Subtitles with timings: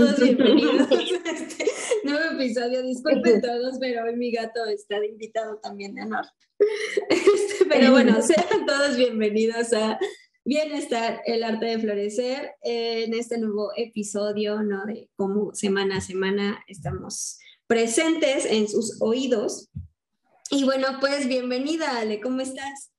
[0.00, 0.94] Todos bienvenidos a
[1.30, 1.66] este
[2.04, 2.82] nuevo episodio.
[2.82, 6.24] Disculpen todos, pero hoy mi gato está de invitado también de honor.
[7.08, 9.98] Este, pero bueno, sean todos bienvenidos a
[10.44, 14.84] Bienestar, el arte de florecer, en este nuevo episodio, ¿no?
[14.86, 19.68] De cómo semana a semana estamos presentes en sus oídos.
[20.50, 22.90] Y bueno, pues bienvenida, Ale, ¿cómo estás?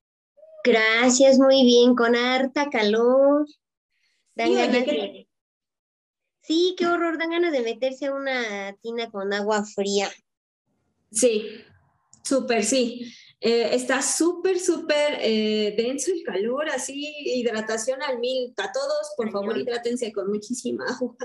[0.63, 3.47] Gracias, muy bien, con harta calor.
[4.35, 5.27] Dan sí,
[6.41, 10.09] Sí, qué horror, dan ganas de meterse a una tina con agua fría.
[11.11, 11.45] Sí,
[12.23, 13.13] súper, sí.
[13.39, 18.53] Eh, está súper, súper eh, denso el calor, así, hidratación al mil.
[18.57, 21.15] A todos, por favor, hidrátense con muchísima agua,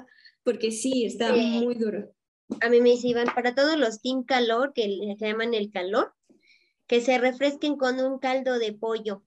[0.42, 2.10] porque sí, está muy duro.
[2.60, 6.14] A mí me dicen, para todos los team calor, que le llaman el calor,
[6.86, 9.22] que se refresquen con un caldo de pollo.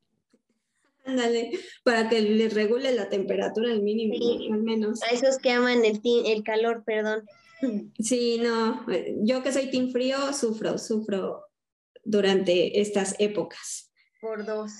[1.09, 1.51] Ándale,
[1.83, 4.13] para que les regule la temperatura al mínimo,
[4.53, 5.01] al menos.
[5.03, 7.25] A esos que aman el, el calor, perdón.
[7.99, 8.85] Sí, no,
[9.23, 11.45] yo que soy team frío, sufro, sufro
[12.03, 13.91] durante estas épocas.
[14.21, 14.71] Por dos.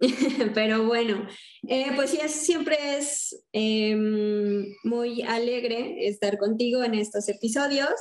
[0.54, 1.26] Pero bueno,
[1.68, 7.94] eh, pues sí, siempre es em, muy alegre estar contigo en estos episodios.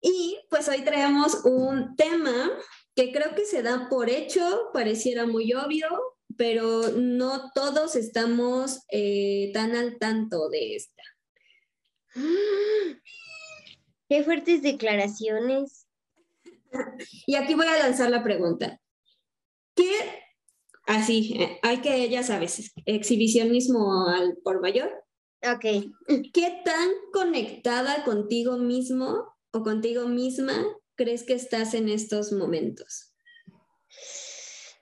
[0.00, 2.50] Y pues hoy traemos un tema
[2.94, 5.88] que creo que se da por hecho, pareciera muy obvio,
[6.36, 11.02] pero no todos estamos eh, tan al tanto de esta.
[14.08, 15.86] Qué fuertes declaraciones.
[17.26, 18.80] Y aquí voy a lanzar la pregunta.
[19.74, 19.92] ¿Qué,
[20.86, 24.90] así, eh, hay que, ya sabes, exhibicionismo al por mayor?
[25.42, 25.64] Ok.
[26.32, 30.64] ¿Qué tan conectada contigo mismo o contigo misma
[30.94, 33.12] crees que estás en estos momentos?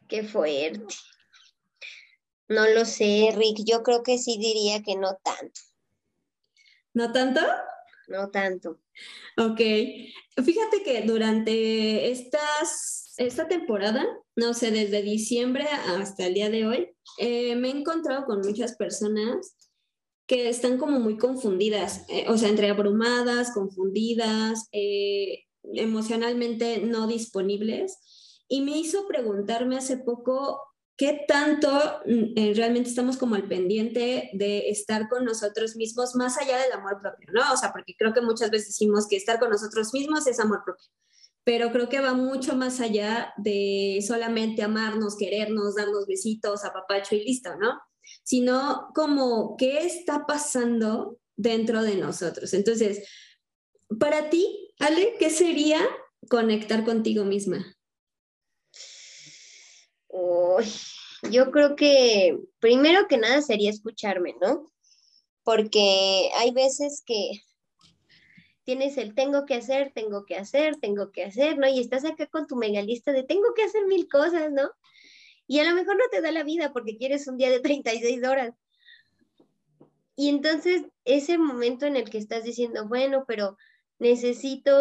[0.09, 0.95] Qué fuerte.
[2.51, 3.61] No lo sé, Rick.
[3.65, 5.61] Yo creo que sí diría que no tanto.
[6.93, 7.41] ¿No tanto?
[8.09, 8.81] No tanto.
[9.37, 9.61] Ok.
[10.45, 15.65] Fíjate que durante estas, esta temporada, no sé, desde diciembre
[15.97, 19.55] hasta el día de hoy, eh, me he encontrado con muchas personas
[20.27, 27.97] que están como muy confundidas, eh, o sea, entre abrumadas, confundidas, eh, emocionalmente no disponibles.
[28.49, 30.61] Y me hizo preguntarme hace poco
[31.01, 31.71] ¿Qué tanto
[32.05, 36.73] mm, eh, realmente estamos como al pendiente de estar con nosotros mismos más allá del
[36.73, 37.55] amor propio, ¿no?
[37.55, 40.61] O sea, porque creo que muchas veces decimos que estar con nosotros mismos es amor
[40.63, 40.91] propio,
[41.43, 47.25] pero creo que va mucho más allá de solamente amarnos, querernos, darnos besitos, apapacho y
[47.25, 47.81] listo, ¿no?
[48.23, 52.53] Sino como qué está pasando dentro de nosotros.
[52.53, 53.09] Entonces,
[53.99, 55.81] para ti, Ale, ¿qué sería
[56.29, 57.75] conectar contigo misma?
[61.31, 64.71] Yo creo que primero que nada sería escucharme, ¿no?
[65.43, 67.43] Porque hay veces que
[68.65, 71.69] tienes el tengo que hacer, tengo que hacer, tengo que hacer, ¿no?
[71.69, 74.71] Y estás acá con tu megalista de tengo que hacer mil cosas, ¿no?
[75.47, 78.25] Y a lo mejor no te da la vida porque quieres un día de 36
[78.25, 78.55] horas.
[80.15, 83.57] Y entonces ese momento en el que estás diciendo, bueno, pero
[84.01, 84.73] necesito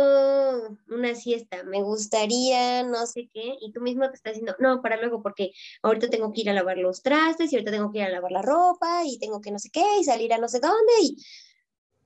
[0.87, 4.97] una siesta, me gustaría no sé qué, y tú mismo te estás diciendo, no, para
[4.97, 5.51] luego, porque
[5.83, 8.31] ahorita tengo que ir a lavar los trastes, y ahorita tengo que ir a lavar
[8.31, 11.17] la ropa, y tengo que no sé qué, y salir a no sé dónde, y,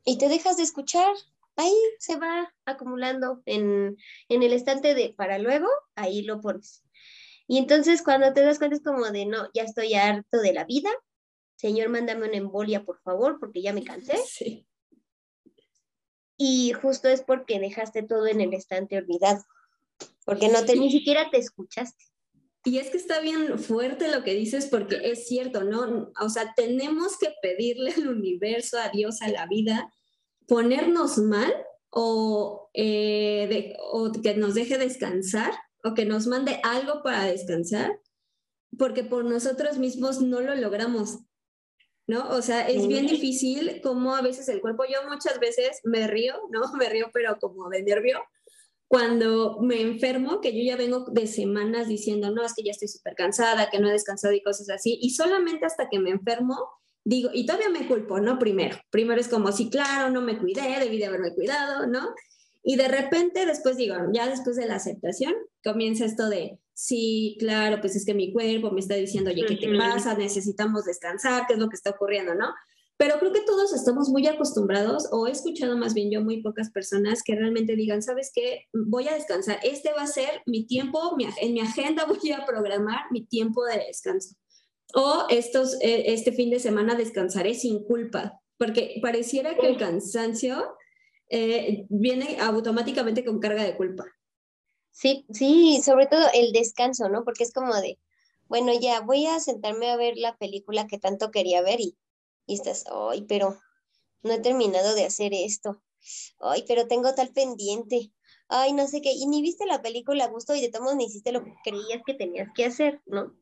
[0.03, 1.13] y te dejas de escuchar,
[1.55, 3.95] ahí se va acumulando en,
[4.27, 6.83] en el estante de para luego, ahí lo pones.
[7.47, 10.65] Y entonces cuando te das cuenta es como de, no, ya estoy harto de la
[10.65, 10.89] vida,
[11.57, 14.17] Señor, mándame una embolia, por favor, porque ya me cansé.
[14.17, 14.65] Sí
[16.37, 19.43] y justo es porque dejaste todo en el estante olvidado,
[20.25, 22.03] porque no te, ni siquiera te escuchaste.
[22.65, 26.11] Y es que está bien fuerte lo que dices porque es cierto, ¿no?
[26.21, 29.91] O sea, tenemos que pedirle al universo, a Dios, a la vida,
[30.47, 31.53] ponernos mal
[31.89, 35.53] o, eh, o que nos deje descansar
[35.83, 37.99] o que nos mande algo para descansar,
[38.77, 41.19] porque por nosotros mismos no lo logramos.
[42.07, 42.29] ¿No?
[42.29, 46.35] O sea, es bien difícil como a veces el cuerpo, yo muchas veces me río,
[46.49, 46.61] ¿no?
[46.77, 48.19] Me río, pero como de nervio,
[48.87, 52.87] cuando me enfermo, que yo ya vengo de semanas diciendo, no, es que ya estoy
[52.87, 56.69] súper cansada, que no he descansado y cosas así, y solamente hasta que me enfermo,
[57.03, 58.37] digo, y todavía me culpo, ¿no?
[58.37, 62.13] Primero, primero es como, sí, claro, no me cuidé, debí de haberme cuidado, ¿no?
[62.63, 65.33] Y de repente después digo, ya después de la aceptación,
[65.63, 69.57] comienza esto de, sí, claro, pues es que mi cuerpo me está diciendo, oye, ¿qué
[69.57, 70.15] te pasa?
[70.15, 72.53] Necesitamos descansar, ¿qué es lo que está ocurriendo, no?
[72.95, 76.69] Pero creo que todos estamos muy acostumbrados, o he escuchado más bien yo muy pocas
[76.69, 78.67] personas que realmente digan, ¿sabes qué?
[78.71, 83.11] Voy a descansar, este va a ser mi tiempo, en mi agenda voy a programar
[83.11, 84.35] mi tiempo de descanso.
[84.95, 90.63] O estos, eh, este fin de semana descansaré sin culpa, porque pareciera que el cansancio
[91.35, 94.05] eh, viene automáticamente con carga de culpa.
[94.91, 97.23] Sí, sí, sobre todo el descanso, ¿no?
[97.23, 97.97] Porque es como de,
[98.45, 101.97] bueno, ya voy a sentarme a ver la película que tanto quería ver y,
[102.45, 103.59] y estás, ay, pero
[104.21, 105.81] no he terminado de hacer esto.
[106.39, 108.11] Ay, pero tengo tal pendiente.
[108.47, 109.11] Ay, no sé qué.
[109.11, 112.03] Y ni viste la película a gusto y de todos ni hiciste lo que creías
[112.05, 113.35] que tenías que hacer, ¿no?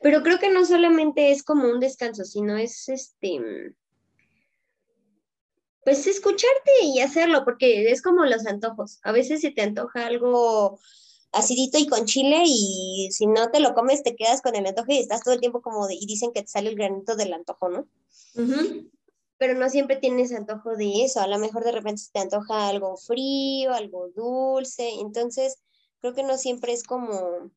[0.00, 3.74] Pero creo que no solamente es como un descanso, sino es este,
[5.88, 9.00] pues escucharte y hacerlo, porque es como los antojos.
[9.04, 10.78] A veces se te antoja algo
[11.32, 14.92] acidito y con chile y si no te lo comes te quedas con el antojo
[14.92, 17.32] y estás todo el tiempo como de, y dicen que te sale el granito del
[17.32, 17.88] antojo, ¿no?
[19.38, 22.98] Pero no siempre tienes antojo de eso, a lo mejor de repente te antoja algo
[22.98, 25.56] frío, algo dulce, entonces
[26.02, 27.50] creo que no siempre es como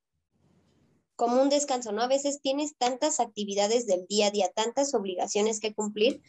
[1.18, 2.02] como un descanso, ¿no?
[2.02, 6.22] A veces tienes tantas actividades del día a día, tantas obligaciones que cumplir,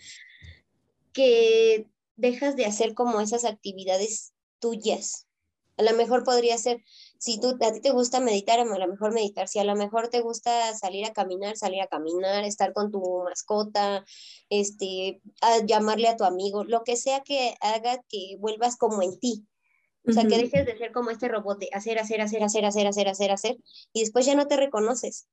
[1.12, 5.26] que dejas de hacer como esas actividades tuyas.
[5.78, 6.82] A lo mejor podría ser,
[7.18, 10.08] si tú, a ti te gusta meditar, a lo mejor meditar, si a lo mejor
[10.08, 14.04] te gusta salir a caminar, salir a caminar, estar con tu mascota,
[14.50, 15.22] este,
[15.66, 19.46] llamarle a tu amigo, lo que sea que haga que vuelvas como en ti.
[20.04, 22.86] O sea, que dejes de ser como este robot de hacer, hacer, hacer, hacer, hacer,
[22.88, 23.56] hacer, hacer, hacer,
[23.92, 25.28] y después ya no te reconoces.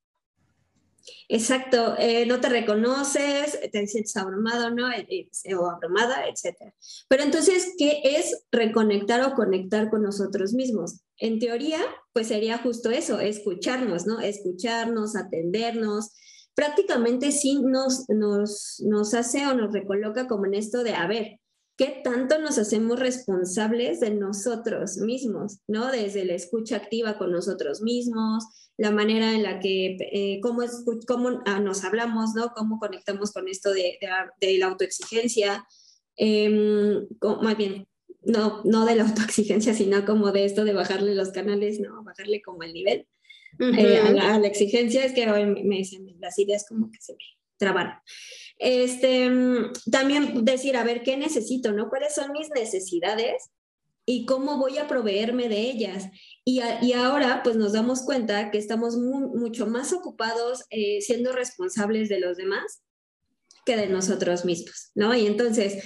[1.28, 4.92] Exacto, eh, no te reconoces, te sientes abrumado, ¿no?
[4.92, 6.74] Eh, eh, o abrumada, etc.
[7.07, 11.01] Pero entonces, ¿qué es reconectar o conectar con nosotros mismos?
[11.18, 11.80] En teoría,
[12.13, 14.19] pues sería justo eso, escucharnos, ¿no?
[14.19, 16.12] Escucharnos, atendernos.
[16.56, 21.38] Prácticamente sí nos, nos, nos hace o nos recoloca como en esto de, a ver,
[21.80, 25.90] ¿qué tanto nos hacemos responsables de nosotros mismos, ¿no?
[25.90, 28.44] Desde la escucha activa con nosotros mismos,
[28.76, 32.52] la manera en la que, eh, cómo, es, cómo ah, nos hablamos, ¿no?
[32.54, 33.98] Cómo conectamos con esto de,
[34.42, 35.66] de, la autoexigencia,
[36.18, 36.50] eh,
[37.42, 37.88] más bien,
[38.24, 42.04] no, no de la autoexigencia, sino como de esto de bajarle los canales, ¿no?
[42.04, 43.08] Bajarle como el nivel
[43.58, 47.20] eh, a, la, exigencia, es que hoy me, dicen las ideas como que se me
[47.59, 47.94] trabaron.
[48.57, 49.29] Este,
[49.91, 51.89] también decir, a ver, ¿qué necesito, no?
[51.89, 53.51] ¿Cuáles son mis necesidades?
[54.11, 56.06] y cómo voy a proveerme de ellas.
[56.44, 62.09] Y, y ahora pues nos damos cuenta que estamos mucho más ocupados eh, siendo responsables
[62.09, 62.81] de los demás
[63.67, 65.13] que de nosotros mismos, ¿no?
[65.13, 65.83] Y entonces,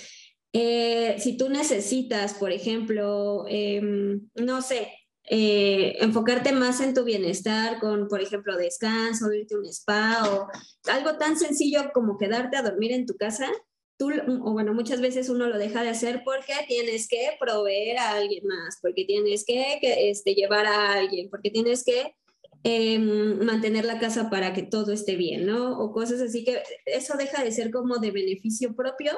[0.54, 4.88] eh, si tú necesitas, por ejemplo, em, no sé,
[5.30, 10.48] eh, enfocarte más en tu bienestar con, por ejemplo, descanso, irte a un spa o
[10.92, 13.50] algo tan sencillo como quedarte a dormir en tu casa,
[13.98, 18.12] tú, o bueno, muchas veces uno lo deja de hacer porque tienes que proveer a
[18.12, 22.16] alguien más, porque tienes que, este, llevar a alguien, porque tienes que
[22.64, 25.80] em, mantener la casa para que todo esté bien, ¿no?
[25.80, 29.14] O cosas así que eso deja de ser como de beneficio propio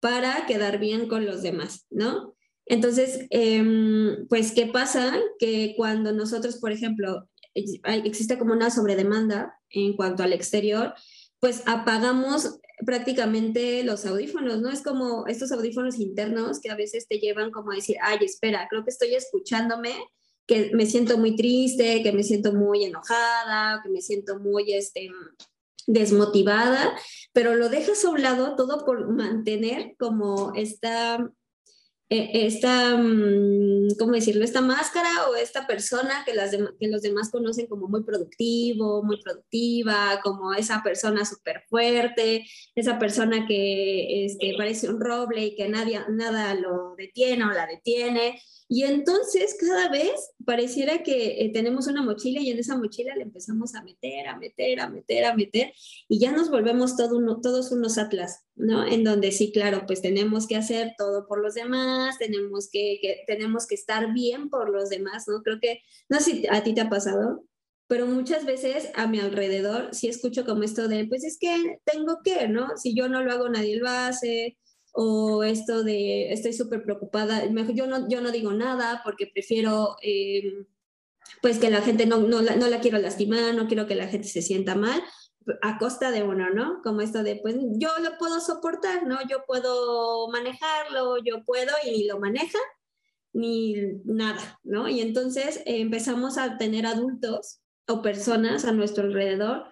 [0.00, 2.34] para quedar bien con los demás, ¿no?
[2.66, 5.18] Entonces, em, pues, ¿qué pasa?
[5.38, 10.94] Que cuando nosotros, por ejemplo, existe como una sobredemanda en cuanto al exterior,
[11.40, 14.70] pues apagamos prácticamente los audífonos, ¿no?
[14.70, 18.66] Es como estos audífonos internos que a veces te llevan como a decir, ay, espera,
[18.70, 19.92] creo que estoy escuchándome,
[20.46, 25.10] que me siento muy triste, que me siento muy enojada, que me siento muy este,
[25.86, 26.96] desmotivada,
[27.32, 31.30] pero lo dejas a un lado todo por mantener como esta
[32.12, 34.44] esta, mm, ¿cómo decirlo?
[34.44, 39.20] Esta máscara o esta persona que, las que los demás conocen como muy productivo, muy
[39.22, 45.68] productiva, como esa persona súper fuerte, esa persona que este, parece un roble y que
[45.68, 48.40] nadie, nada lo detiene o la detiene.
[48.74, 53.24] Y entonces cada vez pareciera que eh, tenemos una mochila y en esa mochila le
[53.24, 55.74] empezamos a meter, a meter, a meter, a meter
[56.08, 58.86] y ya nos volvemos todo uno, todos unos atlas, ¿no?
[58.86, 63.66] En donde sí, claro, pues tenemos que hacer todo por los demás, tenemos que, tenemos
[63.66, 65.42] que estar bien por los demás, ¿no?
[65.42, 67.44] Creo que, no sé si a ti te ha pasado,
[67.88, 72.20] pero muchas veces a mi alrededor sí escucho como esto de, pues es que tengo
[72.24, 72.78] que, ¿no?
[72.78, 74.56] Si yo no lo hago, nadie lo hace,
[74.92, 77.44] o esto de estoy súper preocupada,
[77.74, 80.66] yo no, yo no digo nada porque prefiero em,
[81.40, 84.08] pues que la gente no, no, la, no la quiero lastimar, no quiero que la
[84.08, 85.02] gente se sienta mal
[85.60, 86.80] a costa de uno, ¿no?
[86.82, 89.18] Como esto de, pues yo lo puedo soportar, ¿no?
[89.28, 92.58] Yo puedo manejarlo, yo puedo y ni lo maneja
[93.32, 94.88] ni nada, ¿no?
[94.88, 99.64] Y entonces eh, empezamos a tener adultos o personas a nuestro alrededor,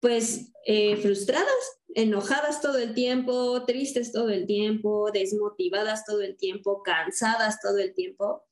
[0.00, 6.82] pues eh, frustradas, enojadas todo el tiempo, tristes todo el tiempo, desmotivadas todo el tiempo,
[6.82, 8.44] cansadas todo el tiempo.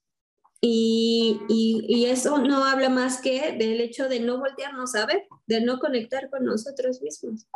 [0.63, 5.61] Y, y, eso no habla más que del hecho de no voltearnos a ver, de
[5.61, 7.47] no conectar con nosotros mismos.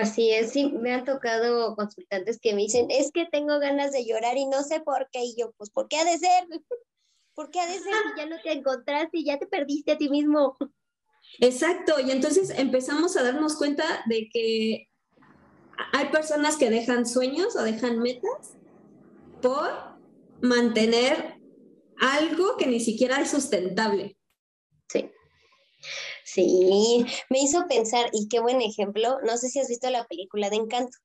[0.00, 4.06] Así es, sí, me han tocado consultantes que me dicen, es que tengo ganas de
[4.06, 6.44] llorar y no sé por qué, y yo, pues, ¿por qué ha de ser?
[7.34, 9.98] ¿Por qué ha de ser si ya no te encontraste y ya te perdiste a
[9.98, 10.56] ti mismo?
[11.40, 14.88] Exacto, y entonces empezamos a darnos cuenta de que
[15.92, 18.54] hay personas que dejan sueños o dejan metas
[19.40, 19.70] por
[20.40, 21.40] mantener
[22.00, 24.16] algo que ni siquiera es sustentable.
[24.88, 25.10] Sí.
[26.24, 30.50] Sí, me hizo pensar, y qué buen ejemplo, no sé si has visto la película
[30.50, 30.96] de Encanto.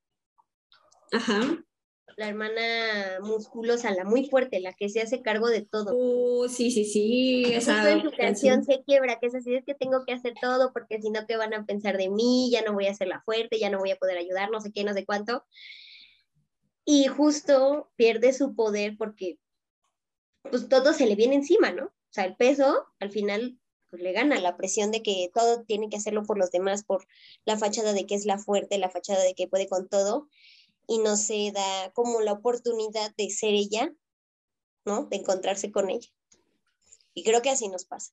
[1.12, 1.64] Ajá
[2.18, 5.96] la hermana musculosa, la muy fuerte, la que se hace cargo de todo.
[5.96, 7.44] Uh, sí, sí, sí.
[7.54, 10.72] Esa en su canción se quiebra, que es así, es que tengo que hacer todo
[10.74, 12.50] porque si no, ¿qué van a pensar de mí?
[12.52, 14.72] Ya no voy a ser la fuerte, ya no voy a poder ayudar, no sé
[14.72, 15.46] qué, no sé cuánto.
[16.86, 19.38] Y justo pierde su poder porque
[20.44, 21.86] pues todo se le viene encima, ¿no?
[21.86, 25.90] O sea, el peso al final pues, le gana la presión de que todo tiene
[25.90, 27.06] que hacerlo por los demás, por
[27.46, 30.28] la fachada de que es la fuerte, la fachada de que puede con todo
[30.90, 33.94] y no se da como la oportunidad de ser ella,
[34.86, 35.06] ¿no?
[35.06, 36.10] De encontrarse con ella.
[37.14, 38.12] Y creo que así nos pasa.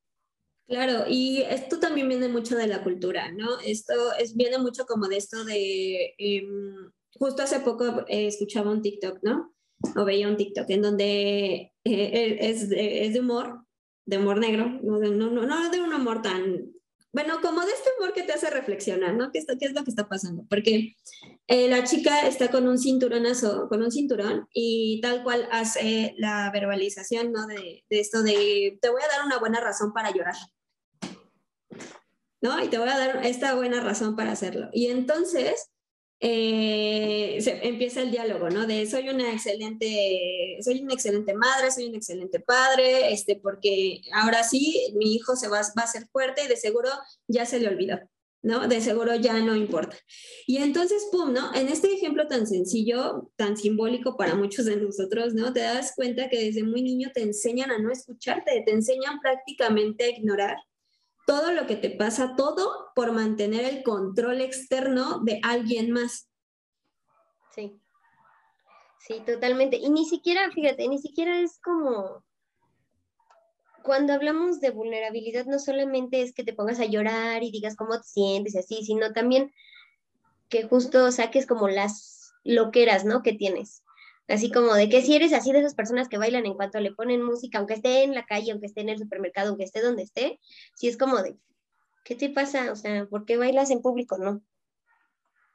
[0.69, 3.59] Claro, y esto también viene mucho de la cultura, ¿no?
[3.61, 8.83] Esto es, viene mucho como de esto de, em, justo hace poco eh, escuchaba un
[8.83, 9.55] TikTok, ¿no?
[9.97, 13.65] O veía un TikTok en donde eh, es, es, de humor,
[14.05, 16.76] de humor negro, no, no, no, no de un humor tan
[17.17, 19.33] bueno, como de este humor que te hace reflexionar, ¿no?
[19.33, 20.45] ¿Qué, qué es lo que está pasando?
[20.51, 20.97] Porque
[21.47, 26.51] eh, la chica está con un cinturonazo, con un cinturón y tal cual hace la
[26.53, 27.47] verbalización, ¿no?
[27.47, 30.35] De, de esto de, te voy a dar una buena razón para llorar.
[32.43, 32.63] ¿No?
[32.63, 34.69] Y te voy a dar esta buena razón para hacerlo.
[34.75, 35.71] Y entonces
[36.19, 38.67] eh, se, empieza el diálogo, ¿no?
[38.67, 44.43] De soy una excelente, soy una excelente madre, soy un excelente padre, este, porque ahora
[44.43, 46.89] sí mi hijo se va, va a ser fuerte y de seguro
[47.29, 47.99] ya se le olvidó,
[48.43, 48.67] ¿no?
[48.67, 49.97] De seguro ya no importa.
[50.47, 51.55] Y entonces, pum, ¿no?
[51.55, 55.53] En este ejemplo tan sencillo, tan simbólico para muchos de nosotros, ¿no?
[55.53, 60.05] Te das cuenta que desde muy niño te enseñan a no escucharte, te enseñan prácticamente
[60.05, 60.57] a ignorar
[61.27, 66.31] todo lo que te pasa, todo por mantener el control externo de alguien más.
[67.55, 67.79] Sí,
[69.01, 69.77] sí, totalmente.
[69.77, 72.25] Y ni siquiera, fíjate, ni siquiera es como,
[73.83, 77.97] cuando hablamos de vulnerabilidad, no solamente es que te pongas a llorar y digas cómo
[77.99, 79.53] te sientes y así, sino también
[80.49, 83.23] que justo saques como las loqueras, ¿no?
[83.23, 83.83] Que tienes.
[84.29, 86.93] Así como de que si eres así de esas personas que bailan en cuanto le
[86.93, 90.03] ponen música, aunque esté en la calle, aunque esté en el supermercado, aunque esté donde
[90.03, 90.41] esté,
[90.75, 91.37] si es como de,
[92.05, 92.73] ¿qué te pasa?
[92.73, 94.19] O sea, ¿por qué bailas en público?
[94.19, 94.43] No.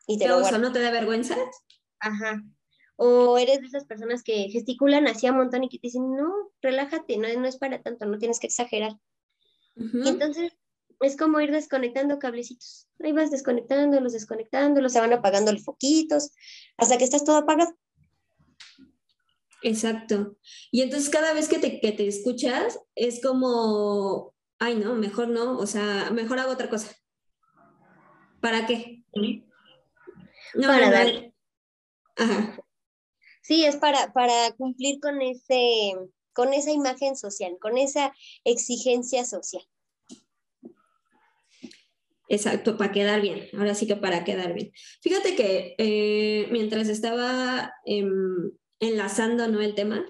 [0.07, 1.35] Y te lo ¿No te da vergüenza?
[1.99, 2.43] Ajá.
[2.95, 6.31] O eres de esas personas que gesticulan así a montón y que te dicen, no,
[6.61, 8.93] relájate, no, no es para tanto, no tienes que exagerar.
[9.75, 10.53] Y entonces
[10.99, 12.87] es como ir desconectando cablecitos.
[12.99, 16.31] Ahí vas desconectándolos, desconectándolos, se van apagando los foquitos,
[16.77, 17.75] hasta que estás todo apagado.
[19.61, 20.37] Exacto.
[20.71, 25.57] Y entonces cada vez que te, que te escuchas es como, ay, no, mejor no,
[25.57, 26.95] o sea, mejor hago otra cosa.
[28.41, 29.03] ¿Para qué?
[30.55, 31.33] No, para dar.
[32.17, 32.63] Ajá.
[33.43, 35.93] Sí, es para, para cumplir con ese,
[36.33, 38.13] con esa imagen social, con esa
[38.43, 39.63] exigencia social.
[42.31, 43.49] Exacto, para quedar bien.
[43.57, 44.71] Ahora sí que para quedar bien.
[45.01, 47.73] Fíjate que eh, mientras estaba
[48.79, 49.59] enlazando ¿no?
[49.59, 50.05] el tema,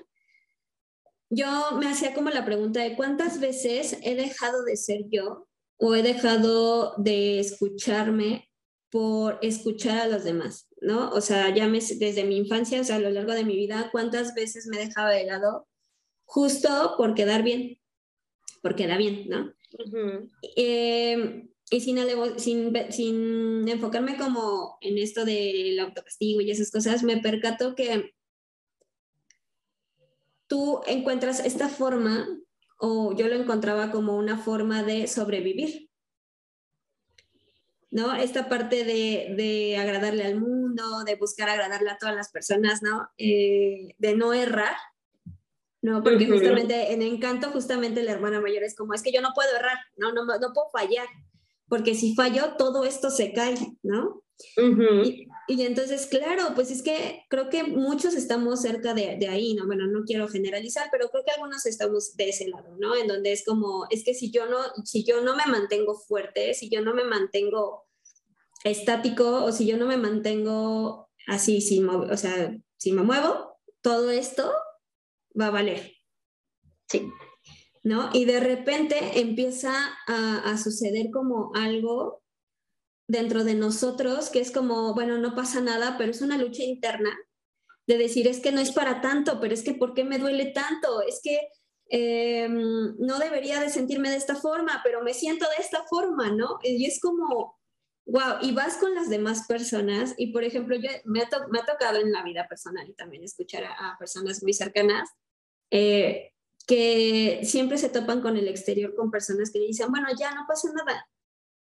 [1.32, 1.48] yo
[1.80, 5.48] me hacía como la pregunta de cuántas veces he dejado de ser yo
[5.78, 8.52] o he dejado de escucharme
[8.92, 11.10] por escuchar a los demás, ¿no?
[11.10, 13.90] O sea, ya me, desde mi infancia, o sea, a lo largo de mi vida,
[13.92, 15.68] cuántas veces me he dejado de lado
[16.26, 17.80] justo por quedar bien,
[18.62, 19.54] porque da bien, ¿no?
[20.56, 21.98] eh, y sin,
[22.38, 28.14] sin, sin enfocarme como en esto del autocastigo y esas cosas, me percato que
[30.48, 32.28] tú encuentras esta forma,
[32.78, 35.90] o yo lo encontraba como una forma de sobrevivir.
[37.90, 38.16] ¿No?
[38.16, 43.10] Esta parte de, de agradarle al mundo, de buscar agradarle a todas las personas, ¿no?
[43.18, 44.76] Eh, de no errar,
[45.82, 46.02] ¿no?
[46.02, 49.54] Porque justamente en Encanto, justamente la hermana mayor es como, es que yo no puedo
[49.56, 51.08] errar, no, no, no puedo fallar,
[51.72, 54.22] porque si fallo, todo esto se cae, ¿no?
[55.48, 59.68] y, entonces, claro, pues es que creo que muchos estamos cerca de, de, ahí, ¿no?
[59.68, 62.98] Bueno, no quiero generalizar, pero creo que algunos estamos de ese lado, ¿no?
[62.98, 66.54] En donde es como, es que si yo no, si yo no me mantengo fuerte,
[66.56, 67.86] si yo no me mantengo
[68.66, 74.10] estático o si yo no me mantengo así, si, o sea, si me muevo, todo
[74.10, 74.52] esto
[75.40, 75.94] va a valer.
[76.90, 77.10] Sí.
[77.84, 78.10] ¿No?
[78.14, 79.74] Y de repente empieza
[80.08, 82.22] a, suceder como algo
[83.08, 87.10] dentro de nosotros que es como, bueno, no pasa nada, pero es una lucha interna
[87.88, 90.52] de decir, es que no es para tanto, pero es que ¿por qué me duele
[90.52, 91.02] tanto?
[91.02, 91.40] Es que
[91.90, 96.60] em, no debería de sentirme de esta forma, pero me siento de esta forma, ¿no?
[96.64, 97.60] Y es como,
[98.06, 102.12] wow, y vas con las demás personas y, por ejemplo, yo, me, ha tocado en
[102.12, 105.10] la vida personal y también escuchar a, personas muy cercanas.
[105.72, 106.32] Eh,
[106.68, 110.70] que siempre se topan con el exterior, con personas que dicen, bueno, ya no pasa
[110.74, 111.10] nada,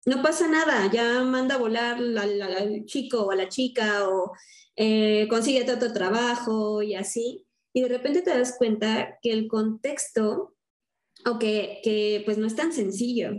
[0.07, 4.33] no pasa nada, ya manda a volar al chico o a la chica o
[4.77, 7.47] eh, consigue otro trabajo y así.
[7.73, 10.55] Y de repente te das cuenta que el contexto,
[11.27, 13.33] o que, que pues no es tan sencillo.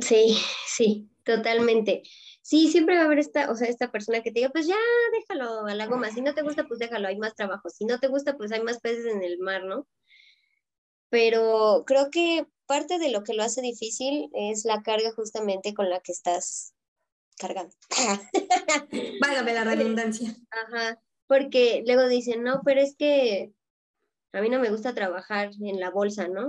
[0.00, 0.36] Sí,
[0.66, 2.02] sí, totalmente
[2.50, 4.74] sí, siempre va a haber esta, o sea, esta persona que te diga, pues ya
[5.12, 8.00] déjalo a la goma, si no te gusta, pues déjalo, hay más trabajo, si no
[8.00, 9.86] te gusta, pues hay más peces en el mar, ¿no?
[11.10, 15.88] Pero creo que parte de lo que lo hace difícil es la carga justamente con
[15.88, 16.74] la que estás
[17.38, 17.72] cargando.
[19.20, 20.34] Válgame la redundancia.
[20.50, 23.52] Ajá, porque luego dicen, no, pero es que
[24.32, 26.48] a mí no me gusta trabajar en la bolsa, ¿no?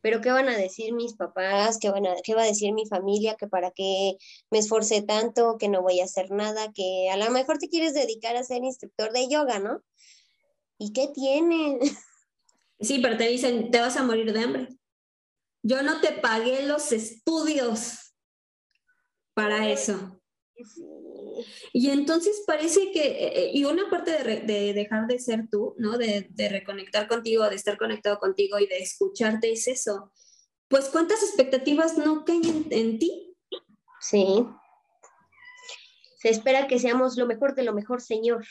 [0.00, 1.78] Pero ¿qué van a decir mis papás?
[1.80, 3.36] ¿Qué, van a, ¿Qué va a decir mi familia?
[3.36, 4.16] Que para qué
[4.50, 7.94] me esforcé tanto, que no voy a hacer nada, que a lo mejor te quieres
[7.94, 9.82] dedicar a ser instructor de yoga, ¿no?
[10.78, 11.78] ¿Y qué tiene?
[12.78, 14.68] Sí, pero te dicen, te vas a morir de hambre.
[15.62, 18.14] Yo no te pagué los estudios
[19.34, 20.20] para eso.
[21.72, 25.98] Y entonces parece que, eh, eh, y una parte de, dejar de ser tú, ¿no?
[25.98, 30.12] De, reconectar contigo, de estar conectado contigo y de escucharte es eso.
[30.68, 33.36] Pues cuántas expectativas no caen en, ti.
[34.00, 34.46] Sí.
[36.18, 38.44] Se espera que seamos lo mejor de lo mejor, Señor,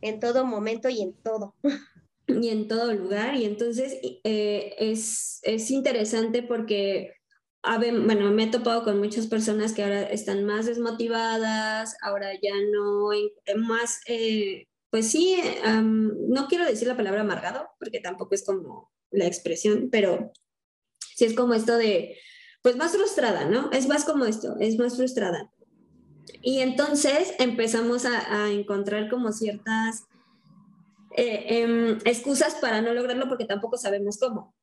[0.00, 1.54] en todo momento y en todo.
[2.26, 3.34] Y en todo lugar.
[3.34, 7.19] Y entonces eh, es, es interesante porque
[7.62, 13.10] bueno, me he topado con muchas personas que ahora están más desmotivadas, ahora ya no,
[13.58, 19.26] más, eh, pues sí, no quiero decir la palabra amargado, porque tampoco es como la
[19.26, 20.32] expresión, pero
[21.14, 22.16] sí es como esto de,
[22.62, 23.70] pues más frustrada, ¿no?
[23.72, 25.50] Es más como esto, es más frustrada.
[26.42, 30.04] Y entonces empezamos a, encontrar como ciertas
[31.16, 34.54] eh, em, excusas para no lograrlo porque tampoco sabemos cómo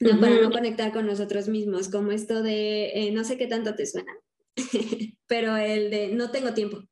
[0.00, 3.74] no, para no conectar con nosotros mismos, como esto de, eh, no sé qué tanto
[3.74, 4.12] te suena,
[5.26, 6.82] pero el de no tengo tiempo.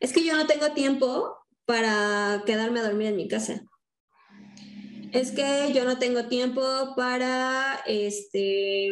[0.00, 3.62] Es que yo no tengo tiempo para quedarme a dormir en mi casa.
[5.12, 6.62] Es que yo no tengo tiempo
[6.96, 8.90] para este,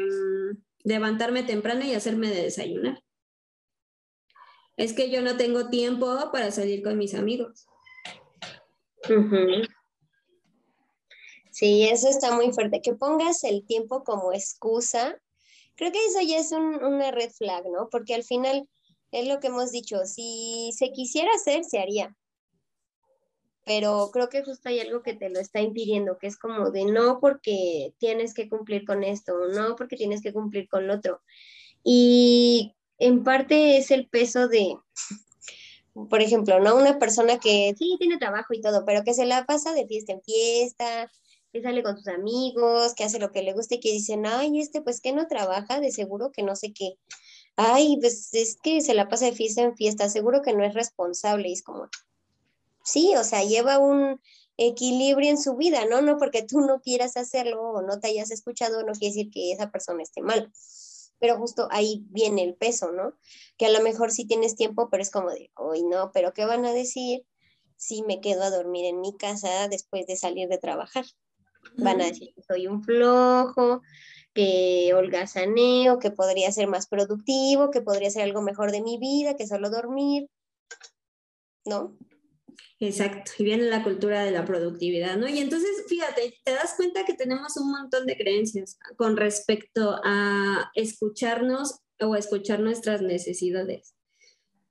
[0.85, 3.03] levantarme temprano y hacerme de desayunar.
[4.77, 7.67] Es que yo no tengo tiempo para salir con mis amigos.
[11.59, 12.81] Sí, eso está muy fuerte.
[12.81, 15.21] Que pongas el tiempo como excusa,
[15.75, 17.89] creo que eso ya es una red flag, ¿no?
[17.91, 18.69] Porque al final
[19.11, 22.17] es lo que hemos dicho, si se quisiera hacer, se haría.
[23.65, 26.85] Pero creo que justo hay algo que te lo está impidiendo, que es como de
[26.85, 31.23] no porque tienes que cumplir con esto, no porque tienes que cumplir con lo otro.
[31.83, 34.77] Y en parte es el peso de,
[36.09, 36.77] por ejemplo, ¿no?
[36.77, 40.13] Una persona que sí tiene trabajo y todo, pero que se la pasa de fiesta
[40.13, 41.11] en fiesta,
[41.53, 44.61] que sale con sus amigos, que hace lo que le guste y que dicen, ay,
[44.61, 46.99] este pues que no trabaja, de seguro que no sé qué.
[47.57, 50.75] Ay, pues es que se la pasa de fiesta en fiesta, seguro que no es
[50.75, 51.49] responsable.
[51.49, 51.89] Y es como,
[52.85, 54.21] sí, o sea, lleva un
[54.57, 56.03] equilibrio en su vida, ¿no?
[56.03, 59.53] No porque tú no quieras hacerlo o no te hayas escuchado, no quiere decir que
[59.53, 60.53] esa persona esté mal.
[61.21, 63.15] Pero justo ahí viene el peso, ¿no?
[63.57, 66.45] Que a lo mejor sí tienes tiempo, pero es como de, hoy no, pero ¿qué
[66.45, 67.25] van a decir?
[67.79, 71.07] si me quedo a dormir en mi casa después de salir de trabajar.
[71.77, 73.83] Van a decir que soy un flojo,
[74.35, 79.37] que holgazaneo, que podría ser más productivo, que podría ser algo mejor de mi vida,
[79.37, 80.29] que solo dormir,
[81.65, 81.97] ¿no?
[82.81, 85.29] Exacto, y viene la cultura de la productividad, ¿no?
[85.29, 90.71] Y entonces, fíjate, te das cuenta que tenemos un montón de creencias con respecto a
[90.75, 93.95] escucharnos o escuchar nuestras necesidades.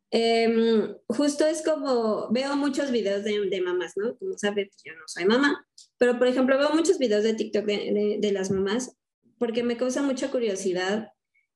[0.09, 4.17] Em, justo es como, veo muchos videos de, mamás, ¿no?
[4.17, 5.66] Como sabes, yo no soy mamá,
[5.97, 8.97] pero por ejemplo veo muchos videos de TikTok de, las mamás
[9.37, 11.11] porque me causa mucha curiosidad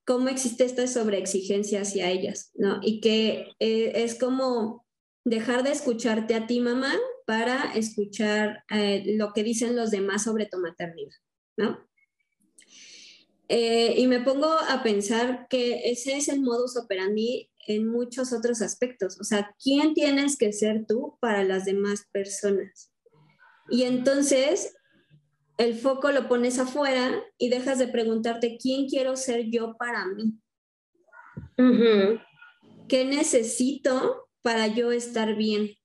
[0.05, 2.79] cómo existe esta sobreexigencia hacia ellas, ¿no?
[2.81, 4.85] Y que eh, es como
[5.23, 6.93] dejar de escucharte a ti, mamá,
[7.25, 11.15] para escuchar eh, lo que dicen los demás sobre tu maternidad,
[11.55, 11.87] ¿no?
[13.47, 18.61] Eh, y me pongo a pensar que ese es el modus operandi en muchos otros
[18.61, 19.19] aspectos.
[19.19, 22.90] O sea, ¿quién tienes que ser tú para las demás personas?
[23.69, 24.75] Y entonces
[25.57, 30.33] el foco lo pones afuera y dejas de preguntarte, ¿quién quiero ser yo para mí?
[32.87, 35.75] ¿Qué necesito para yo estar bien?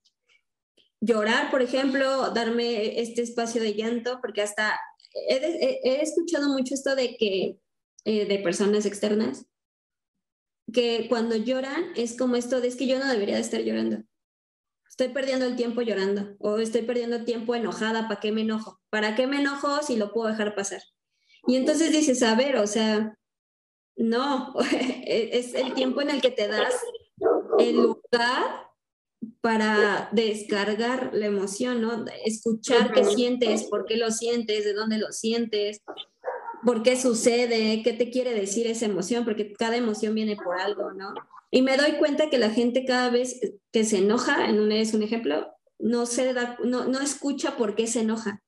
[1.01, 4.81] Llorar, por ejemplo, darme este espacio de llanto, porque hasta
[5.29, 7.59] he, escuchado mucho esto de que,
[8.05, 9.47] eh, de personas externas,
[10.73, 14.03] que cuando lloran es como esto de es que yo no debería de estar llorando.
[14.99, 18.81] Estoy perdiendo el tiempo llorando o estoy perdiendo tiempo enojada, ¿para qué me enojo?
[18.89, 20.81] ¿Para qué me enojo si lo puedo dejar pasar?
[21.47, 23.15] Y entonces dices, a ver, o sea,
[23.95, 24.55] no,
[25.07, 26.75] es el tiempo en el que te das
[27.59, 28.71] el lugar
[29.43, 32.07] para descargar la emoción, ¿no?
[32.25, 35.83] Escuchar qué sientes, por qué lo sientes, de dónde lo sientes,
[36.65, 40.93] por qué sucede, qué te quiere decir esa emoción, porque cada emoción viene por algo,
[40.93, 41.13] ¿no?
[41.51, 43.41] Y me doy cuenta que la gente cada vez
[43.73, 47.75] que se enoja, en un, es un ejemplo, no, se da, no, no escucha por
[47.75, 48.43] qué se enoja.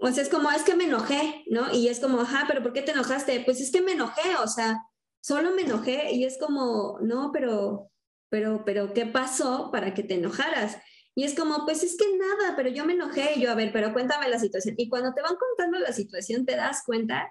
[0.00, 1.72] O sea, es como, es que me enojé, ¿no?
[1.72, 3.40] Y es como, ajá, pero ¿por qué te enojaste?
[3.44, 4.78] Pues es que me enojé, o sea,
[5.20, 7.90] solo me enojé y es como, no, pero,
[8.28, 10.78] pero, pero, ¿qué pasó para que te enojaras?
[11.14, 13.70] Y es como, pues es que nada, pero yo me enojé, y yo, a ver,
[13.72, 14.74] pero cuéntame la situación.
[14.78, 17.30] Y cuando te van contando la situación, te das cuenta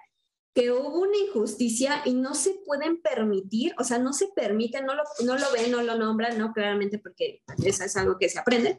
[0.54, 4.94] que hubo una injusticia y no se pueden permitir, o sea, no se permite, no
[4.94, 8.38] lo, no lo ven, no lo nombran, no claramente porque eso es algo que se
[8.38, 8.78] aprende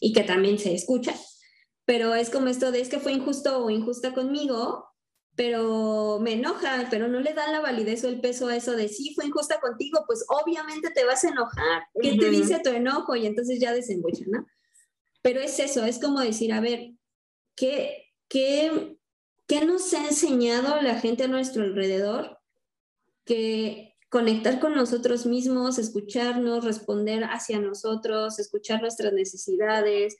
[0.00, 1.14] y que también se escucha,
[1.84, 4.92] pero es como esto de es que fue injusto o injusta conmigo
[5.34, 8.88] pero me enoja, pero no le dan la validez o el peso a eso de
[8.88, 11.84] sí, fue injusta contigo, pues obviamente te vas a enojar.
[12.00, 13.16] ¿Qué te dice tu enojo?
[13.16, 14.46] Y entonces ya desembucha, ¿no?
[15.22, 16.92] Pero es eso, es como decir, a ver,
[17.56, 18.96] ¿qué, qué,
[19.52, 22.38] qué nos ha enseñado la gente a nuestro alrededor?
[23.26, 30.16] Que conectar con nosotros mismos, escucharnos, responder hacia nosotros, escuchar nuestras necesidades,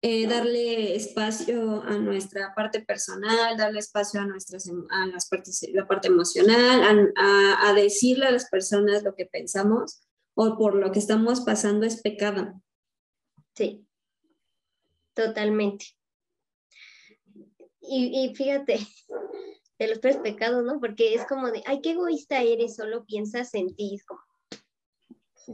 [0.00, 5.86] eh, darle espacio a nuestra parte personal, darle espacio a, nuestras, a las partes, la
[5.86, 10.00] parte emocional, a, a, decirle a las personas lo que pensamos
[10.32, 12.58] o por lo que estamos pasando es pecado.
[13.54, 13.86] Sí,
[15.12, 15.94] totalmente.
[17.94, 18.78] Y, fíjate,
[19.78, 20.80] de los tres pecados, ¿no?
[20.80, 24.00] Porque es como de, ay, qué egoísta eres, solo piensas en ti.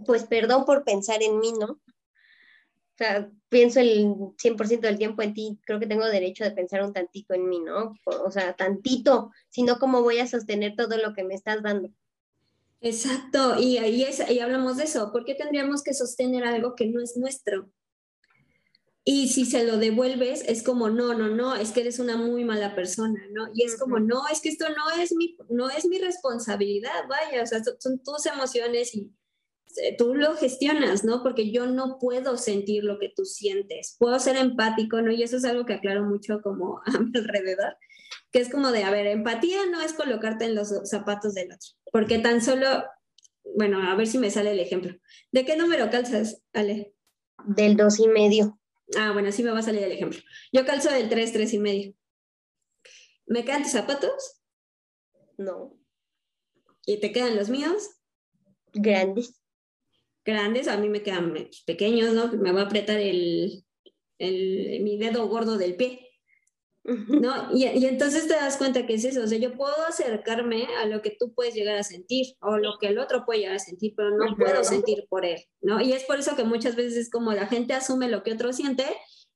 [0.06, 1.72] pues perdón por pensar en mí, ¿no?
[1.72, 6.82] O sea, pienso el 100% del tiempo en ti, creo que tengo derecho de pensar
[6.82, 7.94] un tantito en mí, ¿no?
[8.04, 11.90] O sea, tantito, sino cómo voy a sostener todo lo que me estás dando.
[12.80, 17.00] Exacto, y ahí y hablamos de eso, ¿por qué tendríamos que sostener algo que no
[17.00, 17.70] es nuestro?
[19.10, 22.44] Y si se lo devuelves, es como, no, no, no, es que eres una muy
[22.44, 23.48] mala persona, ¿no?
[23.54, 27.42] Y es como, no, es que esto no es mi, no es mi responsabilidad, vaya,
[27.42, 29.10] o sea, son tus emociones y,
[29.82, 31.22] eh, tú lo gestionas, ¿no?
[31.22, 33.96] Porque yo no puedo sentir lo que tú sientes.
[33.98, 35.10] Puedo ser empático, ¿no?
[35.10, 37.78] Y eso es algo que aclaro mucho como a mi alrededor,
[38.30, 41.70] que es como de, a ver, empatía no es colocarte en los zapatos del otro,
[41.92, 42.84] porque tan solo,
[43.56, 44.94] bueno, a ver si me sale el ejemplo.
[45.32, 46.94] ¿De qué número calzas, Ale?
[47.46, 48.57] Del dos y medio.
[48.96, 50.18] Ah, bueno, sí me va a salir el ejemplo.
[50.52, 51.94] Yo calzo del tres, tres y medio.
[53.26, 54.42] ¿Me quedan tus zapatos?
[55.36, 55.78] No.
[56.86, 57.90] ¿Y te quedan los míos?
[58.72, 59.38] Grandes
[60.28, 62.30] grandes, a mí me quedan pequeños, ¿no?
[62.32, 63.64] Me va a apretar el,
[64.18, 66.07] el, mi dedo gordo del pie.
[67.08, 67.48] ¿No?
[67.52, 70.86] Y, y, entonces te das cuenta que es eso, o sea, yo puedo acercarme a
[70.86, 73.60] lo que tú puedes llegar a sentir o lo que el otro puede llegar a
[73.60, 75.80] sentir, pero no puedo sentir por él, ¿no?
[75.80, 78.52] Y es por eso que muchas veces es como la gente asume lo que otro
[78.52, 78.84] siente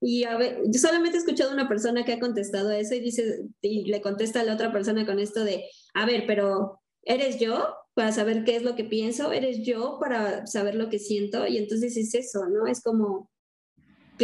[0.01, 3.01] y a ver, yo solamente he escuchado a una persona que ha contestado eso y
[3.01, 7.39] dice, y le contesta a la otra persona con esto de, a ver, pero ¿eres
[7.39, 7.77] yo?
[7.95, 11.59] para saber qué es lo que pienso, eres yo para saber lo que siento y
[11.59, 12.67] entonces es eso, ¿no?
[12.67, 13.31] Es como,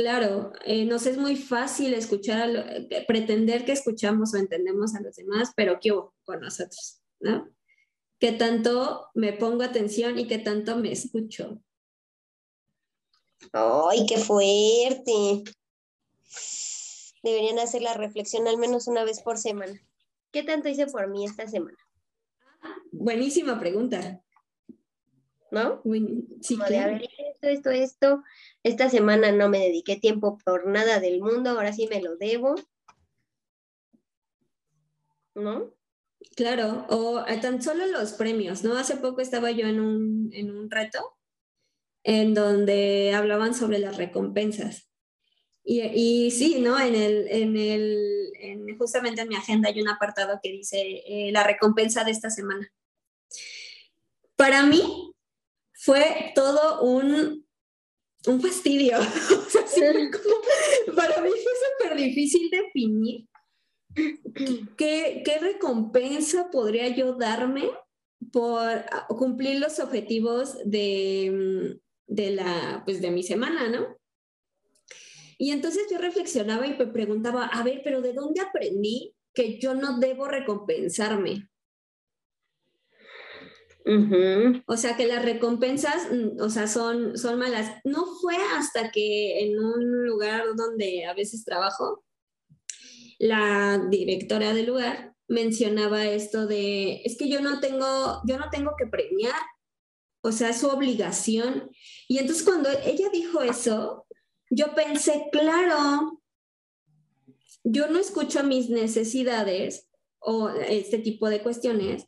[0.00, 5.00] claro, eh, nos es muy fácil escuchar, a eh, pretender que escuchamos o entendemos a
[5.00, 7.48] los demás, pero ¿qué hubo con nosotros, ¿no?
[8.20, 11.60] ¿Qué tanto me pongo atención y qué tanto me escucho?
[13.52, 15.42] ¡Ay, qué fuerte!
[17.24, 19.80] Deberían hacer la reflexión al menos una vez por semana.
[20.30, 21.78] ¿Qué tanto hice por mí esta semana?
[22.92, 24.22] Buenísima pregunta.
[25.50, 25.82] ¿No?
[26.42, 28.22] Sí, Como de, a ver, esto, esto, esto.
[28.62, 32.54] Esta semana no me dediqué tiempo por nada del mundo, ahora sí me lo debo.
[35.34, 35.72] ¿No?
[36.36, 38.76] Claro, o tan solo los premios, ¿no?
[38.76, 41.16] Hace poco estaba yo en un, en un reto
[42.04, 44.88] en donde hablaban sobre las recompensas.
[45.64, 46.80] Y, y sí, ¿no?
[46.80, 51.30] En el, en el, en, justamente en mi agenda hay un apartado que dice eh,
[51.32, 52.72] la recompensa de esta semana.
[54.36, 55.07] Para mí
[55.78, 57.46] fue todo un,
[58.26, 58.98] un fastidio.
[60.96, 63.26] para mí fue súper difícil definir
[64.76, 67.70] qué, qué recompensa podría yo darme
[68.32, 73.96] por cumplir los objetivos de, de, la, pues de mi semana, ¿no?
[75.38, 79.74] Y entonces yo reflexionaba y me preguntaba, a ver, pero ¿de dónde aprendí que yo
[79.74, 81.48] no debo recompensarme?
[84.66, 87.72] O sea, que las recompensas, mm, o sea, son, son malas.
[87.84, 92.04] No fue hasta que en un lugar donde a veces trabajo,
[93.18, 98.72] la directora del lugar mencionaba esto de, es que yo no tengo, yo no tengo
[98.78, 99.40] que premiar,
[100.22, 101.70] o sea, es su obligación.
[102.08, 104.06] Y entonces cuando ella dijo eso,
[104.50, 106.22] yo pensé, claro,
[107.64, 112.04] yo no escucho mis necesidades o este tipo de cuestiones,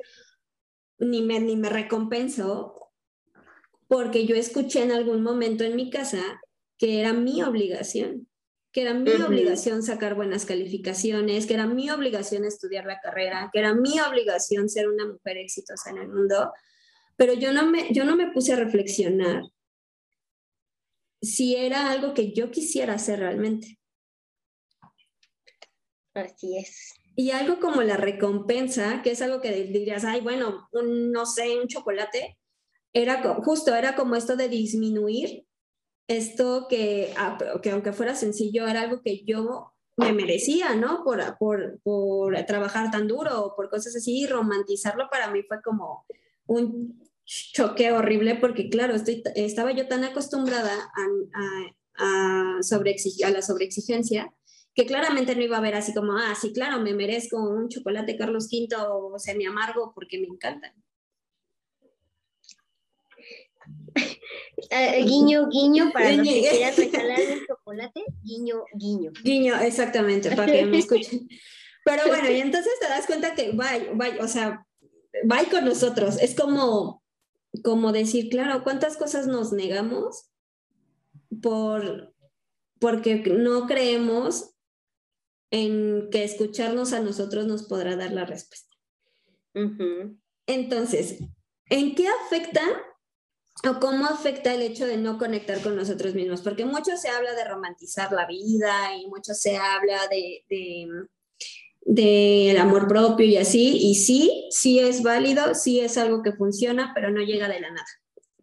[1.00, 2.92] ni me, ni me recompenso,
[3.88, 6.40] porque yo escuché en algún momento en mi casa
[6.78, 8.28] que era mi obligación,
[8.72, 13.58] que era mi obligación sacar buenas calificaciones, que era mi obligación estudiar la carrera, que
[13.58, 16.52] era mi obligación ser una mujer exitosa en el mundo,
[17.16, 19.42] pero yo no me, yo no me puse a reflexionar
[21.20, 23.78] si era algo que yo quisiera hacer realmente.
[26.14, 26.99] Así es.
[27.20, 31.68] Y algo como la recompensa, que es algo que dirías, ay, bueno, no sé, un
[31.68, 32.38] chocolate,
[32.94, 35.44] era justo, era como esto de disminuir
[36.08, 41.04] esto que, ah, que aunque fuera sencillo, era algo que yo me merecía, ¿no?
[41.04, 45.60] Por, por, por trabajar tan duro o por cosas así, y romantizarlo para mí fue
[45.60, 46.06] como
[46.46, 48.94] un choque horrible porque, claro,
[49.34, 54.32] estaba yo tan acostumbrada a, a, sobre a la sobreexigencia
[54.74, 58.16] que claramente no iba a ver así como, ah, sí, claro, me merezco un chocolate
[58.16, 60.72] Carlos V o semi amargo porque me encantan.
[63.96, 69.12] Uh, guiño, guiño, para los que quieran regalar un chocolate, guiño, guiño.
[69.22, 71.28] Guiño, exactamente, para que me escuchen.
[71.84, 74.66] Pero bueno, y entonces te das cuenta que va, va, o sea,
[75.30, 76.20] va con nosotros.
[76.20, 77.02] Es como,
[77.64, 80.30] como decir, claro, ¿cuántas cosas nos negamos
[81.42, 82.14] por,
[82.78, 84.54] porque no creemos
[85.50, 88.74] en que escucharnos a nosotros nos podrá dar la respuesta?
[90.46, 91.18] Entonces,
[91.66, 92.62] ¿en qué afecta
[93.68, 96.42] o cómo afecta el hecho de no conectar con nosotros mismos?
[96.42, 100.44] Porque mucho se habla de romantizar la vida y mucho se habla de
[101.82, 106.92] del amor propio y así, y sí, sí es válido, sí es algo que funciona,
[106.94, 107.86] pero no llega de la nada.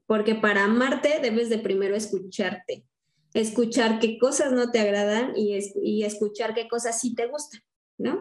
[0.05, 2.86] Porque para amarte debes de primero escucharte,
[3.33, 7.61] escuchar qué cosas no te agradan y, y escuchar qué cosas sí te gustan,
[7.97, 8.19] ¿no?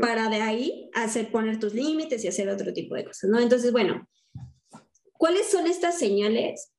[0.00, 3.40] Para de ahí hacer poner tus límites y hacer otro tipo de cosas, ¿no?
[3.40, 4.08] Entonces, bueno,
[5.12, 6.72] ¿cuáles son estas señales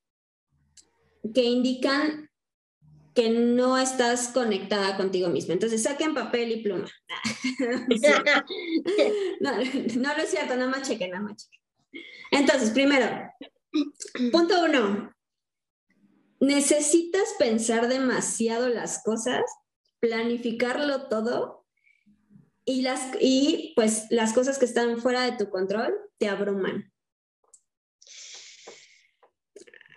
[1.33, 2.29] que indican
[3.15, 5.53] que no estás conectada contigo misma.
[5.53, 6.85] Entonces saquen papel y pluma.
[9.39, 11.61] no, no, lo es cierto, nada más chequen, nada más chequen.
[12.31, 13.07] Entonces, primero,
[14.33, 15.14] punto uno,
[16.39, 19.43] necesitas pensar demasiado las cosas,
[19.99, 21.65] planificarlo todo
[22.65, 26.91] y, las, y pues las cosas que están fuera de tu control te abruman.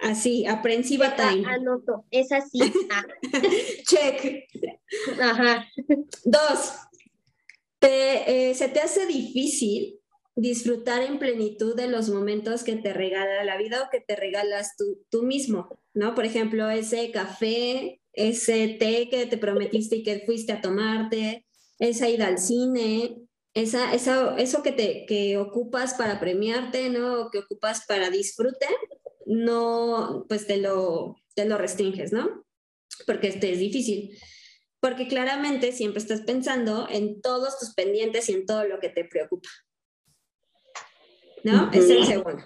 [0.01, 1.45] Así, aprensiva time.
[1.47, 2.61] Anoto, es así.
[2.91, 3.05] Ah.
[3.85, 4.45] Check.
[5.21, 5.67] Ajá.
[6.25, 6.73] Dos,
[7.81, 9.98] te, eh, se te hace difícil
[10.39, 14.77] disfrutar en plenitud de los momentos que te regala la vida o que te regalas
[14.77, 16.15] tú, tú mismo, ¿no?
[16.15, 21.45] Por ejemplo, ese café, ese té que te prometiste y que fuiste a tomarte,
[21.81, 23.17] esa ida al cine,
[23.53, 27.31] esa, eso que, te, que ocupas para premiarte, ¿no?
[27.31, 28.69] Que ocupas para disfrute,
[29.27, 32.45] no, pues te lo, te lo restringes, ¿no?
[33.07, 34.17] Porque este es difícil.
[34.79, 39.05] Porque claramente siempre estás pensando en todos tus pendientes y en todo lo que te
[39.05, 39.49] preocupa.
[41.53, 41.71] ¿No?
[41.73, 42.45] Es el segundo.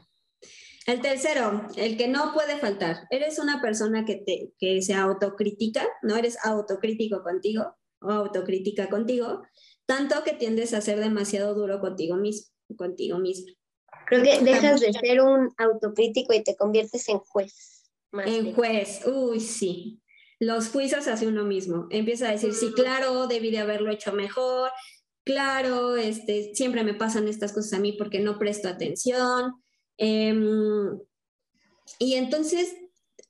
[0.87, 3.07] El tercero, el que no puede faltar.
[3.11, 6.17] Eres una persona que, te, que se autocritica, ¿no?
[6.17, 9.43] Eres autocrítico contigo o autocrítica contigo
[9.87, 13.53] tanto que tiendes a ser demasiado duro contigo mismo, contigo mismo.
[14.07, 17.91] Creo que dejas de ser un autocrítico y te conviertes en juez.
[18.13, 20.01] en juez, uy, sí.
[20.39, 21.87] Los juicios hacia uno mismo.
[21.91, 24.71] Empieza a decir, sí, claro, debí de haberlo hecho mejor,
[25.25, 29.55] claro, este, siempre me pasan estas cosas a mí porque no presto atención.
[29.99, 30.99] Em,
[31.99, 32.75] y entonces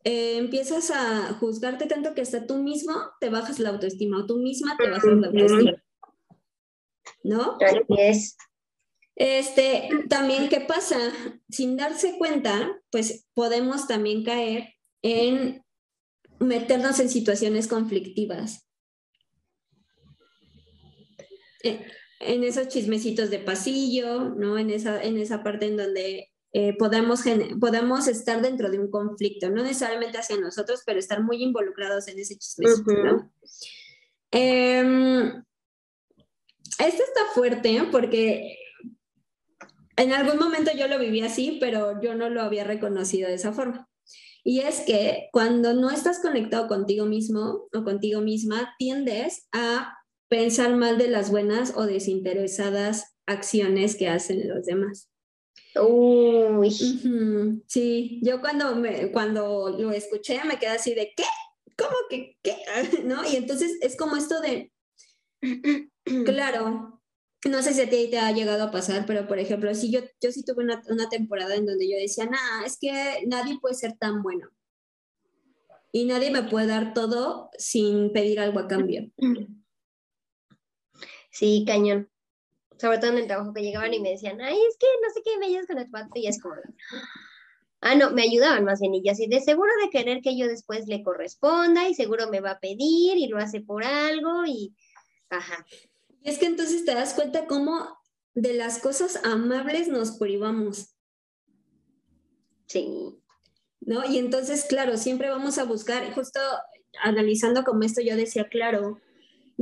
[0.05, 4.39] eh, empiezas a juzgarte tanto que hasta tú mismo te bajas la autoestima o tú
[4.39, 5.83] misma te bajas la autoestima.
[7.25, 7.59] ¿no?
[7.99, 8.37] es.
[9.15, 10.99] Este, también, ¿qué pasa?
[11.49, 15.63] Sin darse cuenta, pues podemos también caer en
[16.39, 18.67] meternos en situaciones conflictivas.
[21.63, 21.87] Eh,
[22.21, 24.59] en esos chismecitos de pasillo, ¿no?
[24.59, 27.23] En esa, en esa parte en donde eh, podemos,
[27.61, 32.19] podemos estar dentro de un conflicto, no necesariamente hacia nosotros, pero estar muy involucrados en
[32.19, 33.33] ese chismecito, ¿no?
[34.31, 35.45] Em,
[36.79, 37.89] esto está fuerte ¿eh?
[37.91, 38.57] porque
[39.97, 43.53] en algún momento yo lo viví así, pero yo no lo había reconocido de esa
[43.53, 43.89] forma.
[44.45, 49.97] Y es que cuando no estás conectado contigo mismo o contigo misma, tiendes a
[50.33, 55.11] pensar mal de las buenas o desinteresadas acciones que hacen los demás.
[55.79, 56.71] Uy.
[57.67, 61.25] Sí, yo cuando, me, cuando lo escuché me quedé así de, ¿qué?
[61.77, 62.57] ¿Cómo que qué?
[63.05, 63.29] ¿No?
[63.31, 64.73] Y entonces es como esto de,
[66.25, 67.03] Claro.
[67.45, 70.01] No sé si a ti te ha llegado a pasar, pero por ejemplo, si yo,
[70.23, 73.99] yo sí tuve una, temporada en donde yo decía, nah, es que nadie puede ser
[73.99, 74.49] tan bueno.
[75.93, 79.11] Y nadie me puede dar todo sin pedir algo a cambio.
[81.33, 82.11] Sí, cañón.
[82.79, 85.23] Sobre todo en el trabajo que llegaban y me decían, ay, es que no sé
[85.25, 86.11] qué me ayudas con el pato.
[86.15, 86.55] Y es como,
[87.81, 88.95] ah, no, me ayudaban más bien.
[88.95, 92.41] Y yo así, de seguro de querer que yo después le corresponda y seguro me
[92.41, 94.75] va a pedir y lo hace por algo y,
[95.31, 95.67] ajá.
[96.23, 97.99] Y es que entonces te das cuenta cómo
[98.35, 100.95] de las cosas amables nos privamos.
[102.67, 103.19] Sí.
[103.81, 104.05] ¿No?
[104.05, 106.41] Y entonces, claro, siempre vamos a buscar, justo
[107.03, 109.01] analizando como esto, yo decía, claro,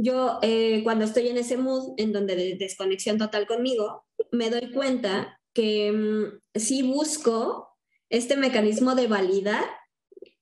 [0.03, 4.73] yo eh, cuando estoy en ese mood, en donde de desconexión total conmigo, me doy
[4.73, 7.69] cuenta que mm, sí busco
[8.09, 9.65] este mecanismo de validar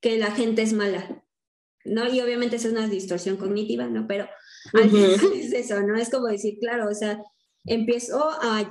[0.01, 1.25] que la gente es mala,
[1.85, 2.13] ¿no?
[2.13, 4.07] Y obviamente es una distorsión cognitiva, ¿no?
[4.07, 4.29] Pero
[4.83, 5.97] es eso, ¿no?
[5.97, 7.23] Es como decir, claro, o sea,
[7.65, 8.71] empiezo a,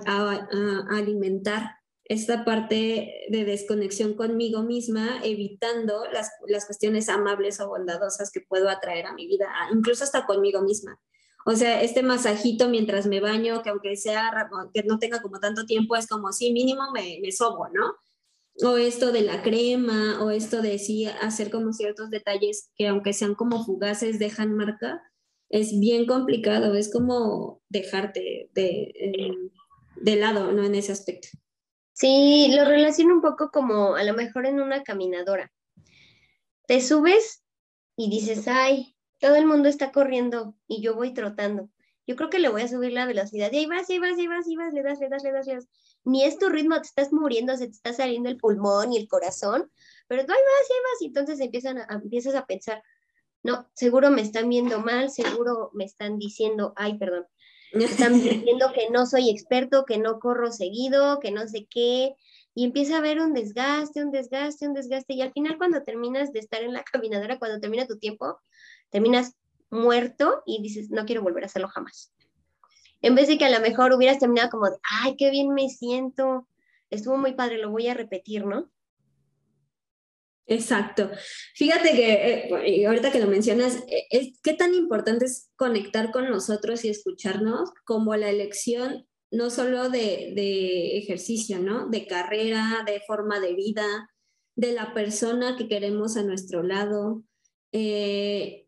[0.90, 1.77] alimentar
[2.10, 8.70] esta parte de desconexión conmigo misma, evitando las, las, cuestiones amables o bondadosas que puedo
[8.70, 11.00] atraer a mi vida, incluso hasta conmigo misma.
[11.46, 15.66] O sea, este masajito mientras me baño, que aunque sea, que no tenga como tanto
[15.66, 17.96] tiempo, es como, sí, mínimo me, me sobo, ¿no?
[18.68, 23.14] O esto de la crema, o esto de sí, hacer como ciertos detalles que aunque
[23.14, 25.02] sean como fugaces, dejan marca
[25.50, 28.94] es bien complicado, es como dejarte de,
[29.96, 30.64] de lado, ¿no?
[30.64, 31.30] En ese aspecto.
[32.00, 35.52] Sí, lo relaciono un poco como a lo mejor en una caminadora.
[36.68, 37.44] Te subes
[37.96, 41.72] y dices, ay, todo el mundo está corriendo y yo voy trotando.
[42.06, 43.52] Yo creo que le voy a subir la velocidad.
[43.52, 45.24] Y ahí vas, y ahí vas, y ahí vas, y vas, le das, le das,
[45.24, 45.68] le das, le das.
[46.04, 49.08] Ni es tu ritmo, te estás muriendo, se te está saliendo el pulmón y el
[49.08, 49.72] corazón,
[50.08, 52.84] pero tú ahí vas, y ahí vas, y entonces empiezan a, empiezas a pensar,
[53.42, 57.26] no, seguro me están viendo mal, seguro me están diciendo, ay, perdón,
[57.86, 62.16] están diciendo que no soy experto, que no corro seguido, que no sé qué,
[62.54, 66.34] y empieza a haber un desgaste, un desgaste, un desgaste, y al final cuando terminas
[66.34, 68.40] de estar en la caminadora, cuando termina tu tiempo,
[68.90, 69.36] terminas
[69.70, 72.14] muerto y dices, no quiero volver a hacerlo jamás.
[73.02, 75.70] En vez de que a lo mejor hubieras terminado como de, ay, qué bien me
[75.70, 76.48] siento,
[76.90, 78.70] estuvo muy padre, lo voy a repetir, ¿no?
[80.48, 81.12] Exacto.
[81.56, 86.86] Fíjate que eh, ahorita que lo mencionas, eh, qué tan importante es conectar con nosotros
[86.86, 91.90] y escucharnos como la elección no solo de, ejercicio, ¿no?
[91.90, 94.10] De carrera, de forma de vida,
[94.56, 97.24] de la persona que queremos a nuestro lado,
[97.74, 98.68] eh,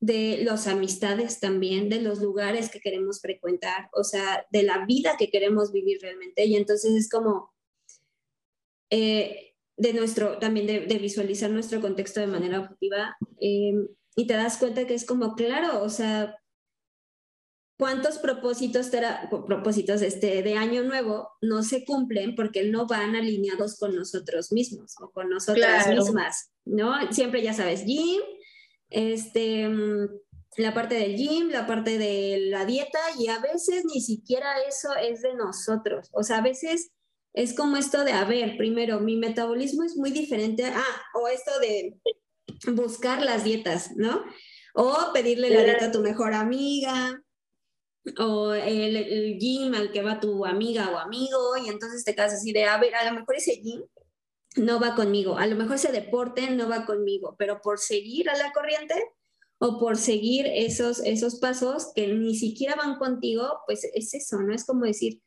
[0.00, 5.16] de las amistades también, de los lugares que queremos frecuentar, o sea, de la vida
[5.16, 6.44] que queremos vivir realmente.
[6.46, 7.54] Y entonces es como
[9.76, 13.74] de nuestro, también de, visualizar nuestro contexto de manera objetiva eh,
[14.16, 16.36] y te das cuenta que es como, claro, o sea,
[17.78, 18.90] cuántos propósitos,
[19.46, 24.94] propósitos este, de año nuevo no se cumplen porque no van alineados con nosotros mismos
[25.00, 27.12] o con nosotras mismas, ¿no?
[27.12, 28.22] Siempre ya sabes, gym,
[28.88, 30.08] este, mm,
[30.56, 34.88] la parte del gym, la parte de la dieta y a veces ni siquiera eso
[34.96, 36.08] es de nosotros.
[36.12, 36.92] O sea, a veces
[37.36, 41.50] es como esto de, a ver, primero, mi metabolismo es muy diferente, ah, o esto
[41.60, 41.94] de
[42.72, 44.24] buscar las dietas, ¿no?
[44.74, 47.22] O pedirle la dieta a tu mejor amiga,
[48.18, 52.52] o el, gym al que va tu amiga o amigo, y entonces te quedas así
[52.52, 53.82] de, a ver, a lo mejor ese gym
[54.56, 58.38] no va conmigo, a lo mejor ese deporte no va conmigo, pero por seguir a
[58.38, 58.94] la corriente
[59.58, 64.54] o por seguir esos, esos pasos que ni siquiera van contigo, pues es eso, ¿no?
[64.54, 65.20] Es como decir,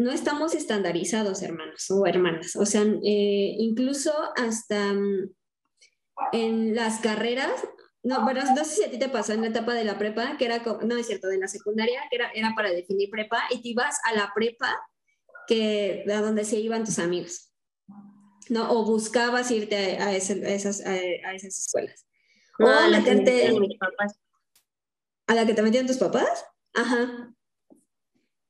[0.00, 2.56] no estamos estandarizados, hermanos o hermanas.
[2.56, 5.30] O sea, eh, incluso hasta mm,
[6.32, 7.52] en las carreras,
[8.02, 10.38] no, bueno, no sé si a ti te pasó en la etapa de la prepa,
[10.38, 13.60] que era, no es cierto, de la secundaria, que era, era para definir prepa, y
[13.60, 14.74] te ibas a la prepa
[15.46, 17.52] que, a donde se iban tus amigos,
[18.48, 18.72] ¿no?
[18.72, 22.06] O buscabas irte a, esas, a, esas escuelas.
[22.58, 23.50] o a la meterte...
[25.26, 26.44] ¿A la que te metían tus papás?
[26.74, 27.34] Ajá.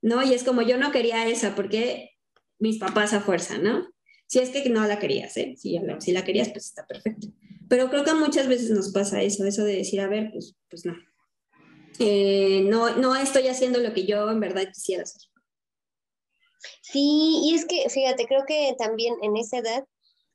[0.02, 0.22] ¿No?
[0.22, 2.16] Y es como yo no quería esa porque
[2.58, 3.88] mis papás a fuerza, ¿no?
[4.26, 5.54] Si es que no la querías, ¿eh?
[5.56, 7.28] Si, si la querías, pues está perfecto.
[7.68, 10.84] Pero creo que muchas veces nos pasa eso, eso de decir, a ver, pues, pues
[10.84, 10.94] no.
[11.98, 15.22] Eh, no, no estoy haciendo lo que yo en verdad quisiera hacer.
[16.80, 19.84] Sí, y es que, fíjate, creo que también en esa edad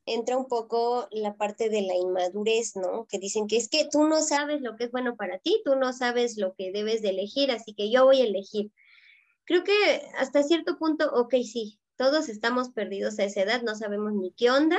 [0.05, 3.05] entra un poco la parte de la inmadurez, ¿no?
[3.07, 5.75] Que dicen que es que tú no sabes lo que es bueno para ti, tú
[5.75, 8.71] no sabes lo que debes de elegir, así que yo voy a elegir
[9.45, 14.13] creo que hasta cierto punto, ok, sí, todos estamos perdidos a esa edad, no sabemos
[14.13, 14.77] ni qué onda.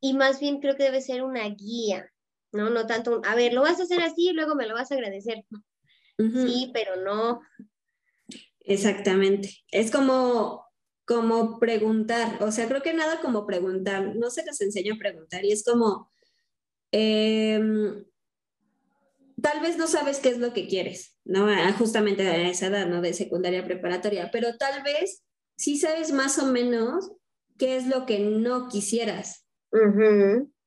[0.00, 2.12] Y más bien creo que debe ser una guía,
[2.52, 2.70] ¿no?
[2.70, 4.94] No tanto, a ver, lo vas a hacer así y luego me lo vas a
[4.94, 5.44] agradecer.
[6.18, 7.40] Sí, pero no.
[8.60, 9.64] Exactamente.
[9.70, 10.66] Es como,
[11.04, 15.44] como preguntar, o sea, creo que nada como preguntar, no se les enseña a preguntar
[15.44, 16.10] y es como,
[16.90, 18.04] em,
[19.40, 21.48] tal vez no sabes qué es lo que quieres, ¿no?
[21.48, 23.00] Ah, justamente a esa edad, ¿no?
[23.00, 25.22] De secundaria preparatoria, pero tal vez
[25.56, 27.12] sí sabes más o menos
[27.58, 29.44] qué es lo que no quisieras.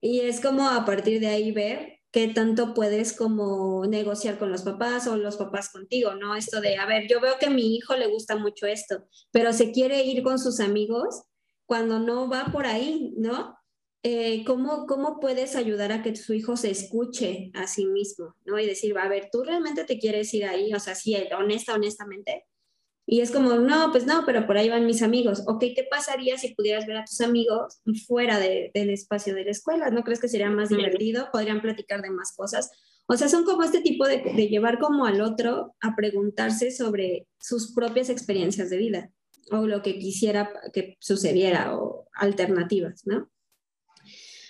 [0.01, 4.63] Y es como a partir de ahí ver qué tanto puedes como negociar con los
[4.63, 6.35] papás o los papás contigo, ¿no?
[6.35, 9.53] Esto de, a ver, yo veo que a mi hijo le gusta mucho esto, pero
[9.53, 11.23] se quiere ir con sus amigos
[11.65, 13.58] cuando no va por ahí, ¿no?
[14.01, 18.57] Eh, ¿cómo, ¿cómo puedes ayudar a que su hijo se escuche a sí mismo, ¿no?
[18.57, 20.73] Y decir, va a ver, ¿tú realmente te quieres ir ahí?
[20.73, 22.45] O sea, sí, honesta, honestamente.
[23.05, 25.43] Y es como, no, pues no, pero por ahí van mis amigos.
[25.47, 29.89] Ok, ¿qué pasaría si pudieras ver a tus amigos fuera del espacio de la escuela?
[29.89, 31.27] ¿No crees que sería más divertido?
[31.31, 32.69] Podrían platicar de más cosas.
[33.07, 37.27] O sea, son como este tipo de, de llevar como al otro a preguntarse sobre
[37.39, 39.11] sus propias experiencias de vida
[39.51, 43.29] o lo que quisiera que sucediera o alternativas, ¿no?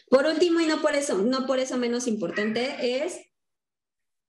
[0.09, 3.19] Por último, y no por eso, no por eso menos importante, es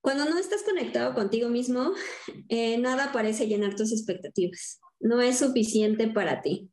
[0.00, 1.92] cuando no estás conectado contigo mismo,
[2.48, 4.80] eh, nada parece llenar tus expectativas.
[4.98, 6.70] No es suficiente para ti.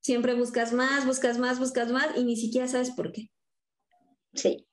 [0.00, 3.30] Siempre buscas más, buscas más, buscas más y ni siquiera sabes por qué.
[4.34, 4.66] Sí,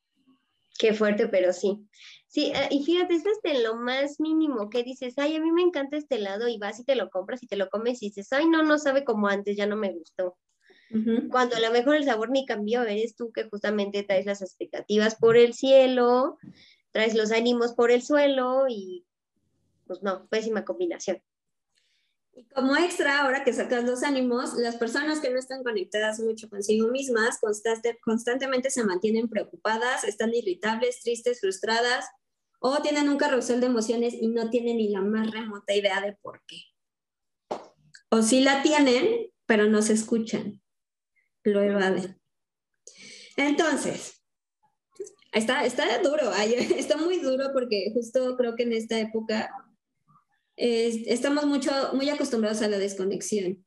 [0.80, 1.88] qué fuerte, pero sí.
[2.28, 5.52] Sí, eh, y fíjate, es hasta en lo más mínimo que dices, ay, a mí
[5.52, 8.08] me encanta este helado y vas y te lo compras y te lo comes y
[8.08, 10.38] dices, ay, no, no sabe como antes, ya no me gustó.
[11.30, 15.16] Cuando a lo mejor el sabor ni cambió, eres tú que justamente traes las expectativas
[15.16, 16.38] por el cielo,
[16.92, 19.06] traes los ánimos por el suelo y
[19.86, 21.22] pues no, pésima combinación.
[22.34, 26.50] Y como extra, ahora que sacas los ánimos, las personas que no están conectadas mucho
[26.50, 27.40] consigo mismas
[28.02, 32.06] constantemente se mantienen preocupadas, están irritables, tristes, frustradas
[32.60, 36.14] o tienen un carrusel de emociones y no tienen ni la más remota idea de
[36.22, 36.62] por qué.
[38.10, 40.62] O sí la tienen, pero no se escuchan
[41.48, 42.20] lo evaden.
[43.36, 44.22] Entonces,
[45.32, 46.32] está, está duro,
[46.78, 49.50] está muy duro porque justo creo que en esta época
[50.56, 53.64] estamos mucho, muy acostumbrados a la desconexión.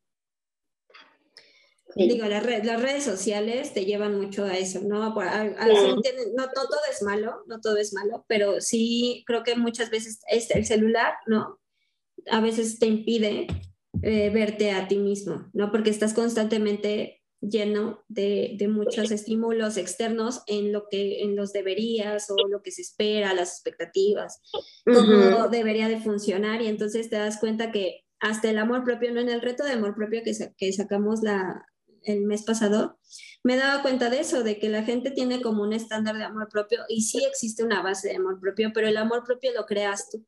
[1.96, 5.00] Digo, las, las, redes sociales te llevan mucho a eso, ¿no?
[5.00, 10.66] no, todo es malo, no todo es malo, pero sí creo que muchas veces el
[10.66, 11.58] celular, ¿no?
[12.30, 13.48] A veces te impide
[14.02, 15.72] eh, verte a ti mismo, ¿no?
[15.72, 22.36] Porque estás constantemente lleno de, muchos estímulos externos en lo que en los deberías o
[22.48, 24.40] lo que se espera, las expectativas,
[24.84, 26.62] cómo debería de funcionar.
[26.62, 29.72] Y entonces te das cuenta que hasta el amor propio, no en el reto de
[29.72, 31.64] amor propio que, que sacamos la,
[32.02, 32.98] el mes pasado,
[33.42, 36.48] me daba cuenta de eso, de que la gente tiene como un estándar de amor
[36.48, 40.10] propio y sí existe una base de amor propio, pero el amor propio lo creas
[40.10, 40.26] tú.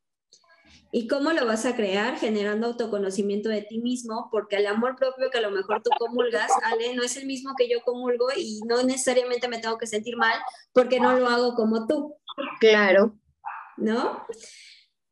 [0.94, 2.18] ¿Y cómo lo vas a crear?
[2.18, 6.50] Generando autoconocimiento de ti mismo, porque el amor propio que a lo mejor tú comulgas,
[6.64, 10.18] Ale, no es el mismo que yo comulgo y no necesariamente me tengo que sentir
[10.18, 10.38] mal
[10.74, 12.14] porque no lo hago como tú.
[12.60, 13.18] Claro.
[13.78, 14.26] ¿No?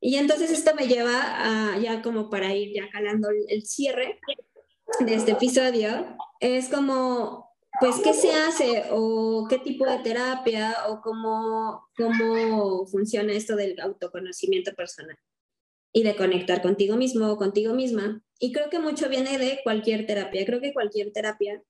[0.00, 4.20] Y entonces esto me lleva a, ya como para ir ya calando el cierre
[4.98, 11.00] de este episodio, es como pues, ¿qué se hace o qué tipo de terapia o
[11.00, 15.16] cómo, cómo funciona esto del autoconocimiento personal
[15.92, 18.22] y de conectar contigo mismo o contigo misma?
[18.38, 20.44] Y creo que mucho viene de cualquier terapia.
[20.46, 21.62] Creo que cualquier terapia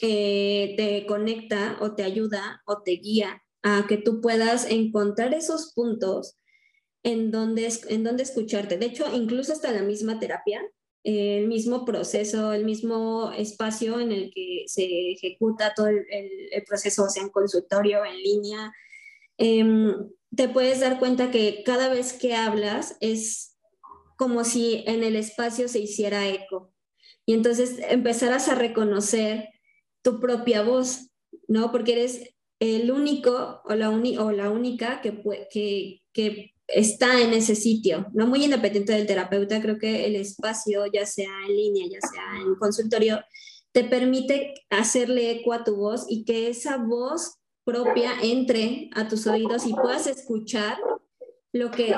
[0.00, 5.72] eh, te conecta o te ayuda o te guía a que tú puedas encontrar esos
[5.74, 6.36] puntos
[7.02, 8.78] en donde, en donde escucharte.
[8.78, 10.62] De hecho, incluso hasta la misma terapia
[11.02, 16.04] el mismo proceso, el mismo espacio en el que se ejecuta todo el,
[16.66, 18.72] proceso, sea, en consultorio, en línea,
[19.38, 19.94] em,
[20.34, 23.58] te puedes dar cuenta que cada vez que hablas es
[24.16, 26.72] como si en el espacio se hiciera eco.
[27.26, 29.48] Y entonces empezarás a reconocer
[30.02, 31.10] tu propia voz,
[31.48, 31.72] ¿no?
[31.72, 37.54] Porque eres el único o la, o la única que, que, que está en ese
[37.54, 42.00] sitio, no muy independiente del terapeuta, creo que el espacio, ya sea en línea, ya
[42.00, 43.20] sea en consultorio,
[43.72, 49.26] te permite hacerle eco a tu voz y que esa voz propia entre a tus
[49.26, 50.78] oídos y puedas escuchar
[51.52, 51.94] lo que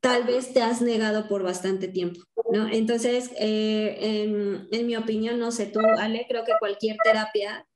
[0.00, 2.20] tal vez te has negado por bastante tiempo,
[2.52, 2.68] ¿no?
[2.68, 7.66] Entonces, eh, en, en mi opinión, no sé tú, Ale, creo que cualquier terapia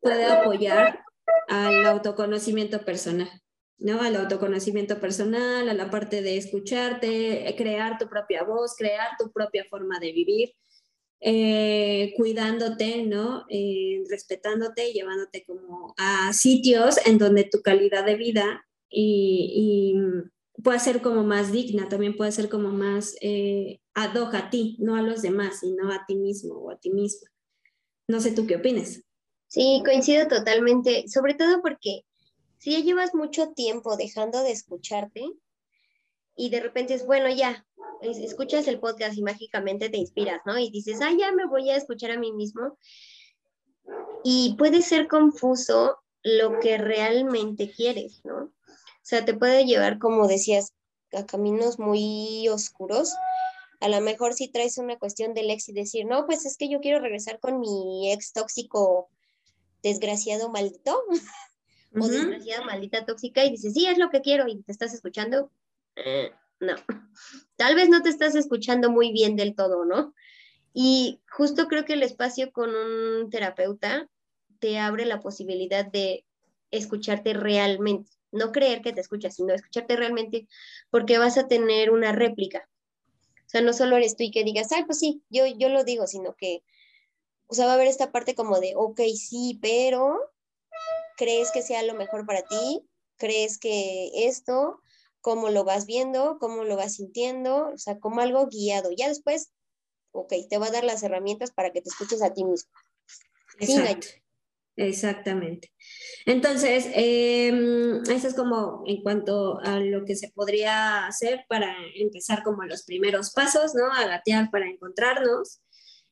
[0.00, 1.04] puede apoyar
[1.48, 3.28] al autoconocimiento personal.
[3.78, 4.00] ¿no?
[4.00, 9.64] Al autoconocimiento personal, a la parte de escucharte, crear tu propia voz, crear tu propia
[9.68, 10.54] forma de vivir,
[11.26, 13.46] eh, cuidándote, ¿no?
[13.48, 19.96] Eh, respetándote y llevándote como a sitios en donde tu calidad de vida y,
[20.62, 24.76] puede ser como más digna, también puede ser como más eh, ad hoc a ti,
[24.80, 27.30] no a los demás, sino a ti mismo o a ti misma.
[28.06, 29.00] No sé tú qué opinas.
[29.48, 32.02] Sí, coincido totalmente, sobre todo porque
[32.58, 35.24] si ya llevas mucho tiempo dejando de escucharte
[36.36, 37.66] y de repente es, bueno, ya,
[38.04, 40.58] escuchas el podcast y mágicamente te inspiras, ¿no?
[40.58, 42.78] Y dices, ah, ya me voy a escuchar a mí mismo.
[44.22, 48.44] Y puede ser confuso lo que realmente quieres, ¿no?
[48.44, 50.72] O sea, te puede llevar, como decías,
[51.12, 53.12] a caminos muy oscuros.
[53.80, 56.68] A lo mejor si traes una cuestión del ex y decir, no, pues es que
[56.68, 59.10] yo quiero regresar con mi ex tóxico,
[59.82, 61.02] desgraciado, maldito.
[62.00, 65.50] o desgraciada, maldita, tóxica, y dices, sí, es lo que quiero, y te estás escuchando,
[66.60, 66.74] no.
[67.56, 70.14] Tal vez no te estás escuchando muy bien del todo, ¿no?
[70.72, 74.08] Y justo creo que el espacio con un terapeuta
[74.58, 76.24] te abre la posibilidad de
[76.70, 80.48] escucharte realmente, no creer que te escuchas, sino escucharte realmente,
[80.90, 82.68] porque vas a tener una réplica.
[83.38, 85.84] O sea, no solo eres tú y que digas, ay, pues sí, yo, yo lo
[85.84, 86.64] digo, sino que,
[87.46, 90.18] o sea, va a haber esta parte como de, ok, sí, pero
[91.16, 92.82] crees que sea lo mejor para ti,
[93.16, 94.80] crees que esto,
[95.24, 98.90] cómo lo vas viendo, cómo lo vas sintiendo, o sea, como algo guiado.
[98.94, 99.52] Ya después,
[100.12, 102.70] ok, te va a dar las herramientas para que te escuches a ti mismo.
[103.58, 104.06] Exacto.
[104.76, 105.72] Exactamente.
[106.26, 112.42] Entonces, em, eso es como en cuanto a lo que se podría hacer para empezar
[112.42, 113.90] como los primeros pasos, ¿no?
[113.94, 115.62] A gatear para encontrarnos.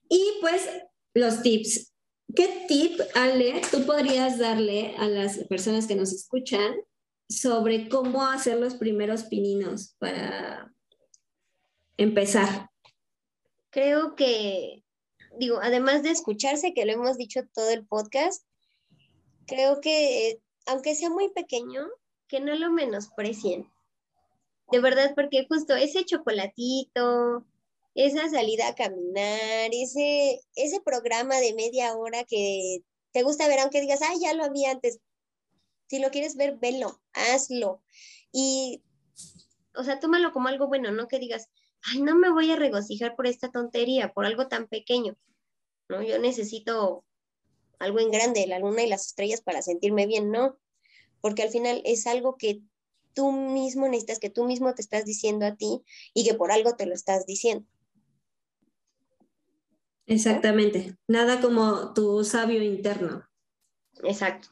[0.08, 0.66] Y pues
[1.12, 1.92] los tips.
[2.34, 6.72] ¿Qué tip, Ale, tú podrías darle a las personas que nos escuchan
[7.28, 10.72] sobre cómo hacer los primeros pininos para
[11.96, 12.68] empezar?
[13.70, 14.84] Creo que,
[15.38, 18.44] digo, además de escucharse, que lo hemos dicho todo el podcast,
[19.46, 21.86] creo que, aunque sea muy pequeño,
[22.28, 23.70] que no lo menosprecien.
[24.70, 27.46] De verdad, porque justo ese chocolatito,
[27.94, 33.80] esa salida a caminar, ese, ese programa de media hora que te gusta ver, aunque
[33.80, 34.98] digas, ay, ya lo había antes.
[35.93, 37.82] Si lo quieres ver, velo, hazlo.
[38.32, 38.82] Y,
[39.76, 41.51] o sea, tómalo como algo bueno, no que digas,
[41.82, 45.18] ay, no me voy a regocijar por esta tontería, por algo tan pequeño.
[45.90, 46.03] ¿no?
[46.03, 47.05] Yo necesito
[47.78, 50.59] algo en grande, la luna y las estrellas para sentirme bien, no.
[51.20, 52.62] Porque al final es algo que
[53.12, 55.82] tú mismo necesitas, que tú mismo te estás diciendo a ti
[56.14, 57.68] y que por algo te lo estás diciendo.
[60.07, 63.28] Exactamente, nada como tu sabio interno.
[64.03, 64.49] Exacto.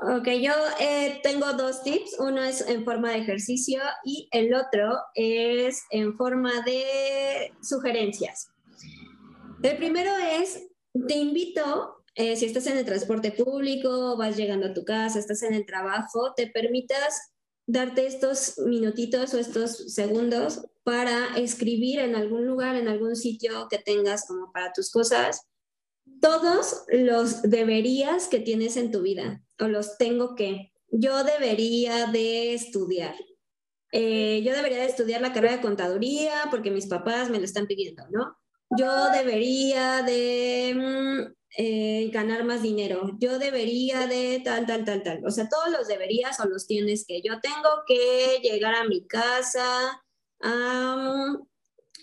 [0.00, 2.20] Ok, yo eh, tengo dos tips.
[2.20, 8.50] Uno es en forma de ejercicio y el otro es en forma de sugerencias.
[9.62, 10.68] El primero es,
[11.08, 15.42] te invito, eh, si estás en el transporte público, vas llegando a tu casa, estás
[15.42, 17.32] en el trabajo, te permitas
[17.66, 23.78] darte estos minutitos o estos segundos para escribir en algún lugar, en algún sitio que
[23.78, 25.42] tengas como para tus cosas,
[26.20, 30.72] todos los deberías que tienes en tu vida o los tengo que.
[30.90, 33.14] Yo debería de estudiar.
[33.92, 37.66] Eh, yo debería de estudiar la carrera de contaduría porque mis papás me lo están
[37.66, 38.36] pidiendo, ¿no?
[38.76, 43.16] Yo debería de mm, eh, ganar más dinero.
[43.18, 45.24] Yo debería de tal, tal, tal, tal.
[45.26, 47.22] O sea, todos los deberías o los tienes que.
[47.22, 50.02] Yo tengo que llegar a mi casa
[50.42, 51.36] a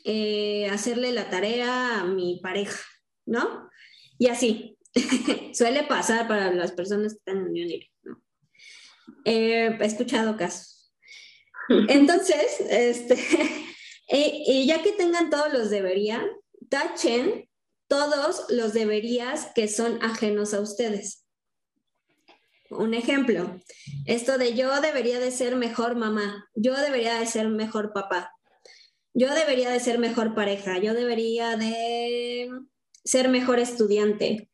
[0.03, 2.83] eh, hacerle la tarea a mi pareja,
[3.25, 3.69] ¿no?
[4.17, 4.77] Y así.
[5.53, 8.21] Suele pasar para las personas que están en unión libre, ¿no?
[9.25, 10.93] Eh, he escuchado casos.
[11.89, 13.17] Entonces, este,
[14.09, 16.25] y ya que tengan todos los deberían,
[16.69, 17.49] tachen
[17.87, 21.25] todos los deberías que son ajenos a ustedes.
[22.69, 23.59] Un ejemplo,
[24.05, 28.31] esto de yo debería de ser mejor mamá, yo debería de ser mejor papá,
[29.13, 32.49] yo debería de ser mejor pareja, yo debería de
[33.05, 34.49] ser mejor estudiante.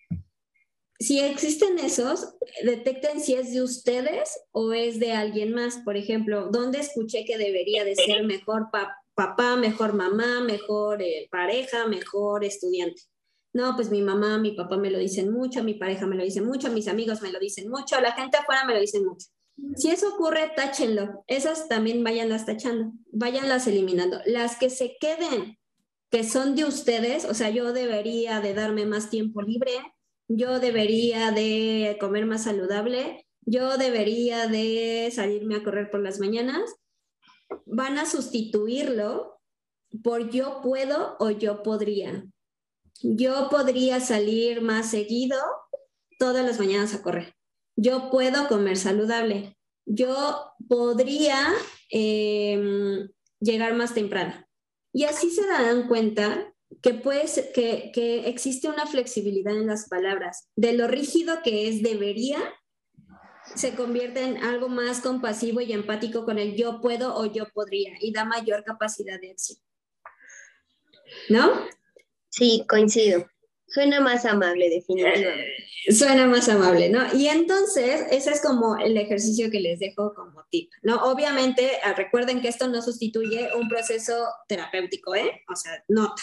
[0.99, 5.79] Si existen esos, detecten si es de ustedes o es de alguien más.
[5.83, 8.67] Por ejemplo, ¿dónde escuché que debería de ser mejor
[9.15, 13.01] papá, mejor mamá, mejor eh, pareja, mejor estudiante?
[13.53, 16.41] No, pues mi mamá, mi papá me lo dicen mucho, mi pareja me lo dice
[16.41, 19.27] mucho, mis amigos me lo dicen mucho, la gente afuera me lo dicen mucho.
[19.75, 21.23] Si eso ocurre, táchenlo.
[21.27, 24.19] Esas también váyanlas tachando, váyanlas eliminando.
[24.25, 25.57] Las que se queden,
[26.11, 29.71] que son de ustedes, o sea, yo debería de darme más tiempo libre,
[30.27, 36.75] yo debería de comer más saludable, yo debería de salirme a correr por las mañanas,
[37.65, 39.39] van a sustituirlo
[40.03, 42.25] por yo puedo o yo podría
[43.03, 45.37] yo podría salir más seguido
[46.19, 47.33] todas las mañanas a correr.
[47.75, 49.57] Yo puedo comer saludable.
[49.85, 51.47] Yo podría
[51.89, 53.09] em,
[53.39, 54.33] llegar más temprano.
[54.93, 57.01] Y así se darán cuenta que,
[57.53, 60.49] que, que existe una flexibilidad en las palabras.
[60.55, 62.39] De lo rígido que es debería,
[63.55, 67.93] se convierte en algo más compasivo y empático con el yo puedo o yo podría
[67.99, 69.59] y da mayor capacidad de acción.
[71.29, 71.67] ¿No?
[72.29, 73.25] Sí, coincido.
[73.71, 75.47] Suena más amable, definitivamente.
[75.87, 77.01] Eh, suena más amable, ¿no?
[77.13, 80.97] Y entonces, ese es como el ejercicio que les dejo como tip, ¿no?
[81.03, 85.41] Obviamente, ah, recuerden que esto no sustituye un proceso terapéutico, ¿eh?
[85.51, 86.21] O sea, nota.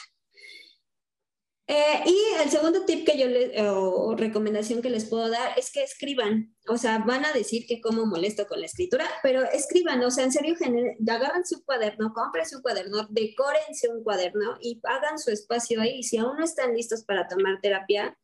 [1.70, 5.70] Eh, y el segundo tip que yo les, o recomendación que les puedo dar es
[5.70, 6.56] que escriban.
[6.66, 10.02] O sea, van a decir que como molesto con la escritura, pero escriban.
[10.02, 10.54] O sea, en serio,
[11.06, 16.02] agárrense un cuaderno, cómprense un cuaderno, decórense un cuaderno y hagan su espacio ahí.
[16.02, 18.18] Si aún no están listos para tomar terapia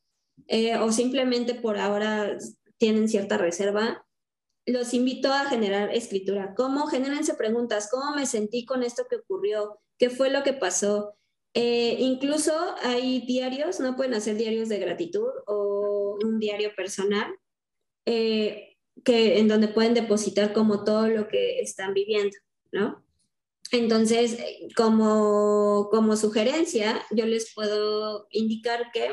[0.47, 2.39] eh, o simplemente por ahora
[2.79, 4.07] tienen cierta reserva,
[4.65, 6.55] los invito a generar escritura.
[6.57, 6.87] ¿Cómo?
[6.87, 7.91] Genérense preguntas.
[7.91, 9.81] ¿Cómo me sentí con esto que ocurrió?
[9.99, 11.19] ¿Qué fue lo que pasó?
[11.55, 12.53] Eh, incluso
[12.83, 17.33] hay diarios, no pueden hacer diarios de gratitud o un diario personal,
[18.07, 22.37] eh, que, en donde pueden depositar como todo lo que están viviendo,
[22.73, 23.05] ¿no?
[23.71, 24.39] Entonces,
[24.77, 29.11] como, como sugerencia, yo les puedo indicar que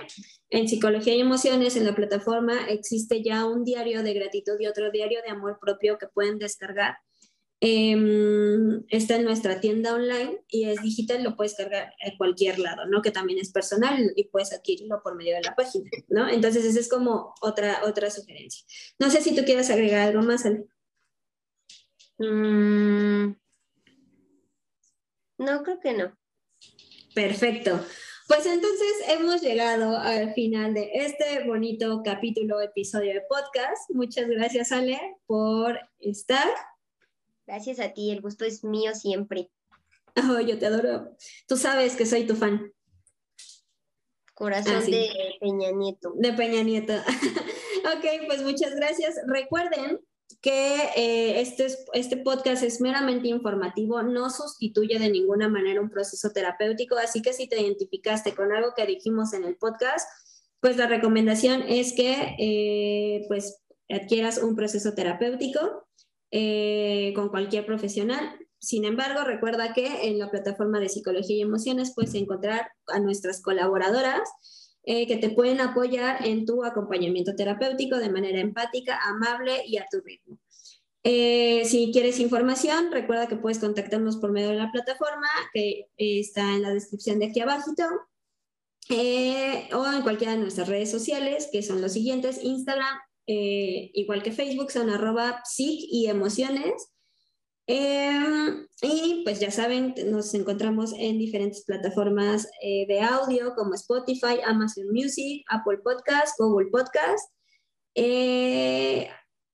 [0.50, 4.92] en Psicología y Emociones, en la plataforma, existe ya un diario de gratitud y otro
[4.92, 6.98] diario de amor propio que pueden descargar
[7.64, 12.88] Em, está en nuestra tienda online y es digital, lo puedes cargar a cualquier lado,
[12.88, 13.04] ¿no?
[13.04, 16.28] Que también es personal y puedes adquirirlo por medio de la página, ¿no?
[16.28, 18.66] Entonces, esa es como otra, otra sugerencia.
[18.98, 20.66] No sé si tú quieres agregar algo más, Ale.
[22.18, 23.36] Mm,
[25.38, 26.18] no, creo que no.
[27.14, 27.80] Perfecto.
[28.28, 33.92] Pues entonces hemos llegado al final de este bonito capítulo, episodio de podcast.
[33.92, 36.48] Muchas gracias, Ale, por estar.
[37.52, 39.52] Gracias a ti, el gusto es mío siempre.
[40.16, 41.18] Oh, yo te adoro.
[41.50, 42.72] Tú sabes que soy tu fan.
[44.34, 45.10] Corazón ah, de
[45.42, 46.14] Peña Nieto.
[46.16, 46.94] De Peña Nieto.
[47.94, 49.16] ok, pues muchas gracias.
[49.28, 50.00] Recuerden
[50.40, 56.32] que eh, este, este podcast es meramente informativo, no sustituye de ninguna manera un proceso
[56.32, 60.08] terapéutico, así que si te identificaste con algo que dijimos en el podcast,
[60.62, 65.86] pues la recomendación es que eh, pues adquieras un proceso terapéutico
[66.34, 68.40] eh, con cualquier profesional.
[68.58, 73.42] Sin embargo, recuerda que en la plataforma de psicología y emociones puedes encontrar a nuestras
[73.42, 74.22] colaboradoras
[74.84, 79.86] eh, que te pueden apoyar en tu acompañamiento terapéutico de manera empática, amable y a
[79.92, 80.40] tu ritmo.
[81.04, 86.54] Eh, si quieres información, recuerda que puedes contactarnos por medio de la plataforma que está
[86.54, 87.72] en la descripción de aquí abajo
[88.90, 92.98] o en cualquiera de nuestras redes sociales, que son los siguientes, Instagram,
[93.28, 96.92] eh, igual que Facebook, son arroba psic y emociones.
[97.68, 104.40] Em, y pues ya saben, nos encontramos en diferentes plataformas eh, de audio como Spotify,
[104.46, 107.32] Amazon Music, Apple Podcast, Google Podcast,
[107.96, 109.08] eh,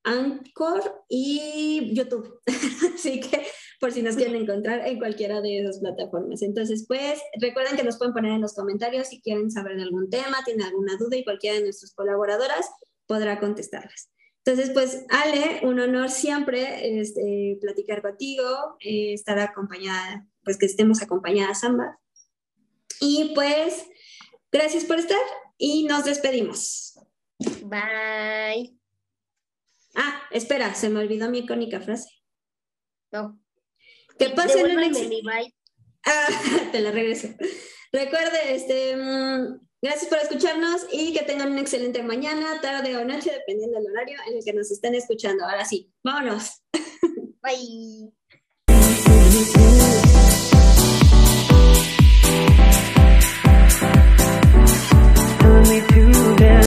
[0.03, 2.39] Anchor y YouTube.
[2.95, 3.45] Así que
[3.79, 6.41] por si nos quieren encontrar en cualquiera de esas plataformas.
[6.41, 10.09] Entonces, pues recuerden que nos pueden poner en los comentarios si quieren saber de algún
[10.09, 12.65] tema, tienen alguna duda y cualquiera de nuestras colaboradoras
[13.07, 14.09] podrá contestarlas.
[14.45, 21.01] Entonces, pues, Ale, un honor siempre este, platicar contigo, eh, estar acompañada, pues que estemos
[21.01, 21.97] acompañadas ambas.
[23.01, 23.85] Y pues,
[24.51, 25.19] gracias por estar
[25.57, 26.97] y nos despedimos.
[27.65, 28.77] Bye.
[29.95, 32.09] Ah, espera, se me olvidó mi icónica frase.
[33.11, 33.39] No.
[34.17, 34.91] Que pasen un
[35.23, 35.53] bye.
[36.05, 37.27] Ah, te la regreso.
[37.91, 43.31] Recuerde, este, mm, gracias por escucharnos y que tengan una excelente mañana, tarde o noche,
[43.31, 45.45] dependiendo del horario en el que nos estén escuchando.
[45.45, 46.63] Ahora sí, vámonos.
[47.41, 48.11] Bye.